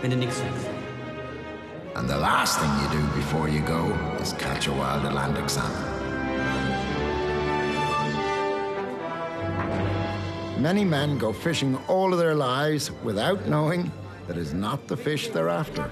wenn 0.01 0.11
du 0.11 0.17
nichts 0.17 0.37
fängst. 0.39 0.67
And 1.95 2.07
the 2.09 2.15
last 2.15 2.59
thing 2.59 2.69
you 2.81 2.99
do 2.99 3.05
before 3.15 3.49
you 3.49 3.61
go 3.61 3.93
is 4.21 4.33
catch 4.33 4.67
a 4.67 4.71
wild 4.71 5.05
Atlantic 5.05 5.49
salmon. 5.49 5.71
Many 10.61 10.85
men 10.85 11.17
go 11.17 11.33
fishing 11.33 11.77
all 11.87 12.13
of 12.13 12.19
their 12.19 12.35
lives 12.35 12.91
without 13.03 13.47
knowing 13.47 13.91
that 14.31 14.39
is 14.39 14.53
not 14.53 14.87
the 14.87 14.95
fish 14.95 15.29
they're 15.29 15.49
after. 15.49 15.91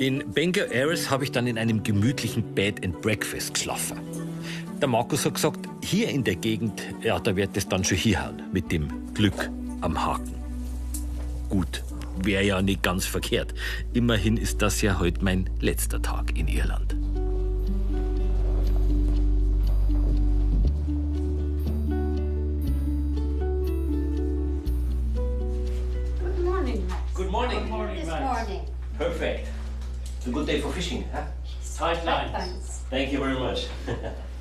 In 0.00 0.24
Bangor 0.34 0.68
Airs 0.72 1.10
habe 1.10 1.22
ich 1.22 1.30
dann 1.30 1.46
in 1.46 1.58
einem 1.58 1.84
gemütlichen 1.84 2.42
Bed 2.54 2.84
and 2.84 3.00
Breakfast 3.02 3.54
geschlafen. 3.54 4.00
Der 4.80 4.88
Markus 4.88 5.24
hat 5.24 5.34
gesagt, 5.34 5.68
hier 5.84 6.08
in 6.08 6.24
der 6.24 6.34
Gegend, 6.34 6.82
ja, 7.02 7.20
da 7.20 7.36
wird 7.36 7.56
es 7.56 7.68
dann 7.68 7.84
schon 7.84 7.98
hinhauen, 7.98 8.42
mit 8.52 8.72
dem 8.72 9.01
Glück 9.22 9.50
am 9.82 10.04
Haken. 10.04 10.34
Gut, 11.48 11.84
wäre 12.20 12.42
ja 12.42 12.60
nicht 12.60 12.82
ganz 12.82 13.06
verkehrt. 13.06 13.54
Immerhin 13.92 14.36
ist 14.36 14.62
das 14.62 14.82
ja 14.82 14.98
heute 14.98 15.22
mein 15.22 15.48
letzter 15.60 16.02
Tag 16.02 16.36
in 16.36 16.48
Irland. 16.48 16.96
Good 26.18 26.44
morning. 26.44 26.84
Good 27.14 27.30
morning. 27.30 27.60
Good 27.60 27.70
morning, 27.70 28.00
This 28.00 28.08
morning. 28.08 28.62
Perfect. 28.98 29.46
It's 30.16 30.26
a 30.26 30.30
good 30.32 30.48
day 30.48 30.60
for 30.60 30.72
fishing, 30.72 31.04
huh? 31.12 31.26
Tight 31.78 32.04
lines. 32.04 32.80
Thank 32.90 33.12
you 33.12 33.20
very 33.20 33.38
much. 33.38 33.68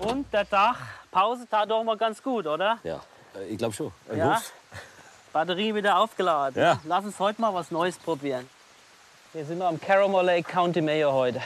Und 0.00 0.32
der 0.32 0.48
Tag, 0.48 0.76
Pause 1.10 1.46
tat 1.50 1.70
doch 1.70 1.82
mal 1.84 1.96
ganz 1.96 2.22
gut, 2.22 2.46
oder? 2.46 2.78
Ja, 2.82 3.00
äh, 3.38 3.44
ich 3.48 3.58
glaube 3.58 3.74
schon. 3.74 3.92
Ein 4.10 4.18
Ja. 4.18 4.34
Hof. 4.36 4.52
Batterie 5.32 5.74
wieder 5.74 5.98
aufgeladen. 5.98 6.60
Ja. 6.60 6.80
Lass 6.84 7.04
uns 7.04 7.18
heute 7.18 7.40
mal 7.40 7.54
was 7.54 7.70
Neues 7.70 7.96
probieren. 7.98 8.48
Hier 9.32 9.44
sind 9.44 9.58
wir 9.58 9.68
am 9.68 9.80
Carramore 9.80 10.24
Lake 10.24 10.42
County 10.50 10.80
Mayo 10.80 11.12
heute. 11.12 11.40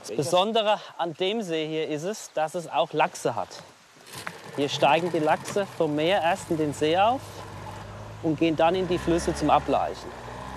Das 0.00 0.16
Besondere 0.16 0.80
an 0.98 1.14
dem 1.14 1.42
See 1.42 1.66
hier 1.68 1.88
ist 1.88 2.02
es, 2.02 2.30
dass 2.34 2.54
es 2.54 2.68
auch 2.68 2.92
Lachse 2.92 3.34
hat. 3.36 3.48
Hier 4.56 4.68
steigen 4.68 5.12
die 5.12 5.20
Lachse 5.20 5.66
vom 5.78 5.94
Meer 5.94 6.20
erst 6.22 6.50
in 6.50 6.56
den 6.56 6.74
See 6.74 6.98
auf 6.98 7.20
und 8.22 8.38
gehen 8.38 8.56
dann 8.56 8.74
in 8.74 8.88
die 8.88 8.98
Flüsse 8.98 9.34
zum 9.34 9.50
Ableichen. 9.50 10.10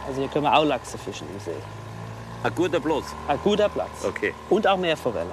Also 0.08 0.22
hier 0.22 0.30
können 0.30 0.46
wir 0.46 0.56
auch 0.58 0.64
Lachse 0.66 0.98
fischen 0.98 1.28
im 1.32 1.40
See. 1.40 1.52
Ein 2.44 2.56
guter 2.56 2.80
Platz. 2.80 3.06
Ein 3.28 3.40
guter 3.44 3.70
Platz. 3.70 4.04
Okay. 4.04 4.34
Und 4.50 4.66
auch 4.66 4.78
Meerforelle. 4.78 5.32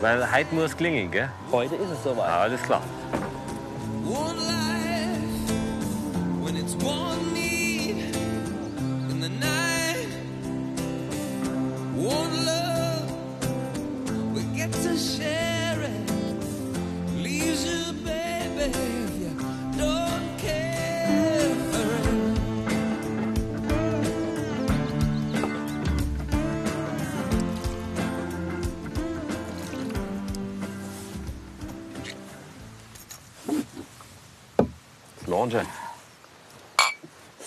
Weil 0.00 0.30
heute 0.32 0.54
muss 0.54 0.76
klingen, 0.76 1.10
gell? 1.10 1.28
Heute 1.52 1.76
ist 1.76 1.90
es 1.90 2.02
soweit. 2.02 2.28
Alles 2.28 2.62
klar. 2.62 2.82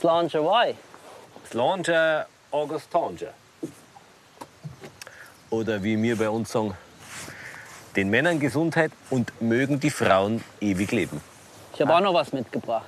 Slanger 0.08 0.42
why? 0.42 0.74
Slanger 1.52 2.28
Augustanger. 2.50 3.34
Oder 5.50 5.84
wie 5.84 6.02
wir 6.02 6.16
bei 6.18 6.30
uns 6.30 6.50
sagen, 6.50 6.78
den 7.98 8.10
Männern 8.10 8.40
Gesundheit 8.40 8.94
und 9.10 9.34
mögen 9.42 9.82
die 9.82 9.90
Frauen 9.90 10.42
ewig 10.62 10.94
leben. 10.94 11.20
Ich 11.74 11.82
habe 11.82 11.94
auch 11.94 12.00
noch 12.00 12.14
was 12.14 12.32
mitgebracht. 12.32 12.88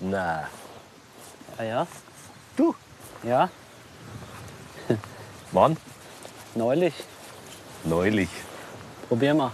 Na, 0.00 0.48
Ja, 1.58 1.64
ja. 1.64 1.86
Du? 2.56 2.74
Ja, 3.22 3.50
wann? 5.52 5.76
neulich. 6.54 6.94
Neulich. 7.84 8.30
Probier 9.08 9.34
mal. 9.34 9.50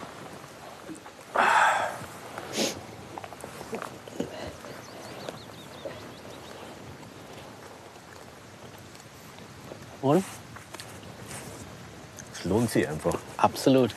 Und? 10.03 10.25
Es 12.33 12.45
lohnt 12.45 12.71
sich 12.71 12.87
einfach. 12.89 13.19
Absolut. 13.37 13.95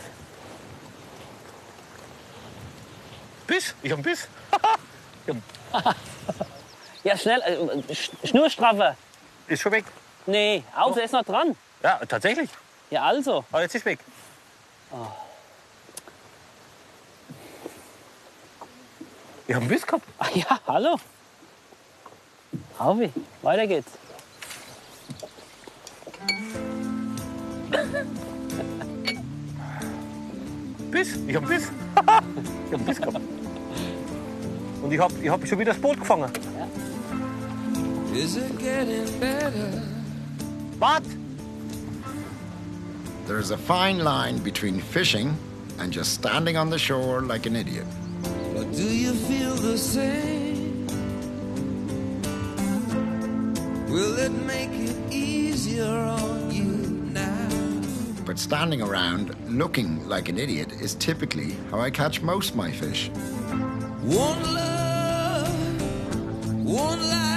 Biss? 3.47 3.75
Ich 3.83 3.91
hab 3.91 4.01
Biss. 4.01 4.27
Ja, 7.03 7.17
schnell. 7.17 7.41
äh, 7.41 7.91
Sch- 7.93 8.11
Schnurstraffer. 8.27 8.95
Ist 9.47 9.61
schon 9.61 9.71
weg. 9.71 9.85
Nee, 10.27 10.63
also, 10.75 10.99
er 10.99 11.05
ist 11.05 11.13
noch 11.13 11.23
dran. 11.23 11.55
Ja, 11.81 11.99
tatsächlich. 12.07 12.47
Ja, 12.91 13.03
also. 13.05 13.43
Aber 13.51 13.61
jetzt 13.63 13.73
ist 13.73 13.85
weg. 13.85 13.97
Ich 19.47 19.55
hab 19.55 19.61
einen 19.61 19.69
Biss 19.69 19.85
gehabt. 19.85 20.03
Ah, 20.19 20.27
ja, 20.33 20.59
hallo. 20.67 20.99
Hauvi, 22.77 23.11
weiter 23.41 23.65
geht's. 23.65 23.91
Biss? 31.01 31.17
Ich 31.27 31.35
hab 31.35 31.47
Biss. 31.47 31.63
ich 32.67 32.73
hab 32.73 32.85
Biss 32.85 32.97
gehabt. 32.97 33.21
Und 34.83 34.91
ich 34.91 34.99
hab, 34.99 35.11
ich 35.21 35.29
hab 35.29 35.47
schon 35.47 35.59
wieder 35.59 35.73
das 35.73 35.81
Boot 35.81 35.99
gefangen. 35.99 36.31
Is 38.13 38.35
it 38.35 38.59
getting 38.59 39.05
better? 39.19 39.81
What? 40.79 41.03
There's 43.25 43.51
a 43.51 43.57
fine 43.57 44.03
line 44.03 44.43
between 44.43 44.79
fishing 44.79 45.35
and 45.79 45.91
just 45.91 46.13
standing 46.13 46.57
on 46.57 46.69
the 46.69 46.77
shore 46.77 47.21
like 47.21 47.47
an 47.47 47.55
idiot. 47.55 47.87
Or 48.55 48.63
do 48.65 48.83
you 48.83 49.13
feel 49.13 49.55
the 49.55 49.77
same? 49.77 50.85
Will 53.87 54.19
it 54.19 54.31
make 54.45 54.71
it 54.71 54.95
easier 55.11 55.85
on 55.85 56.21
you 56.21 56.35
now? 56.35 56.40
But 58.31 58.39
standing 58.39 58.81
around 58.81 59.35
looking 59.49 60.07
like 60.07 60.29
an 60.29 60.37
idiot 60.37 60.71
is 60.79 60.95
typically 60.95 61.51
how 61.69 61.81
I 61.81 61.89
catch 61.91 62.21
most 62.21 62.55
my 62.55 62.71
fish. 62.71 63.09
One 63.09 64.41
love, 64.53 65.49
one 66.63 67.09
life. 67.09 67.30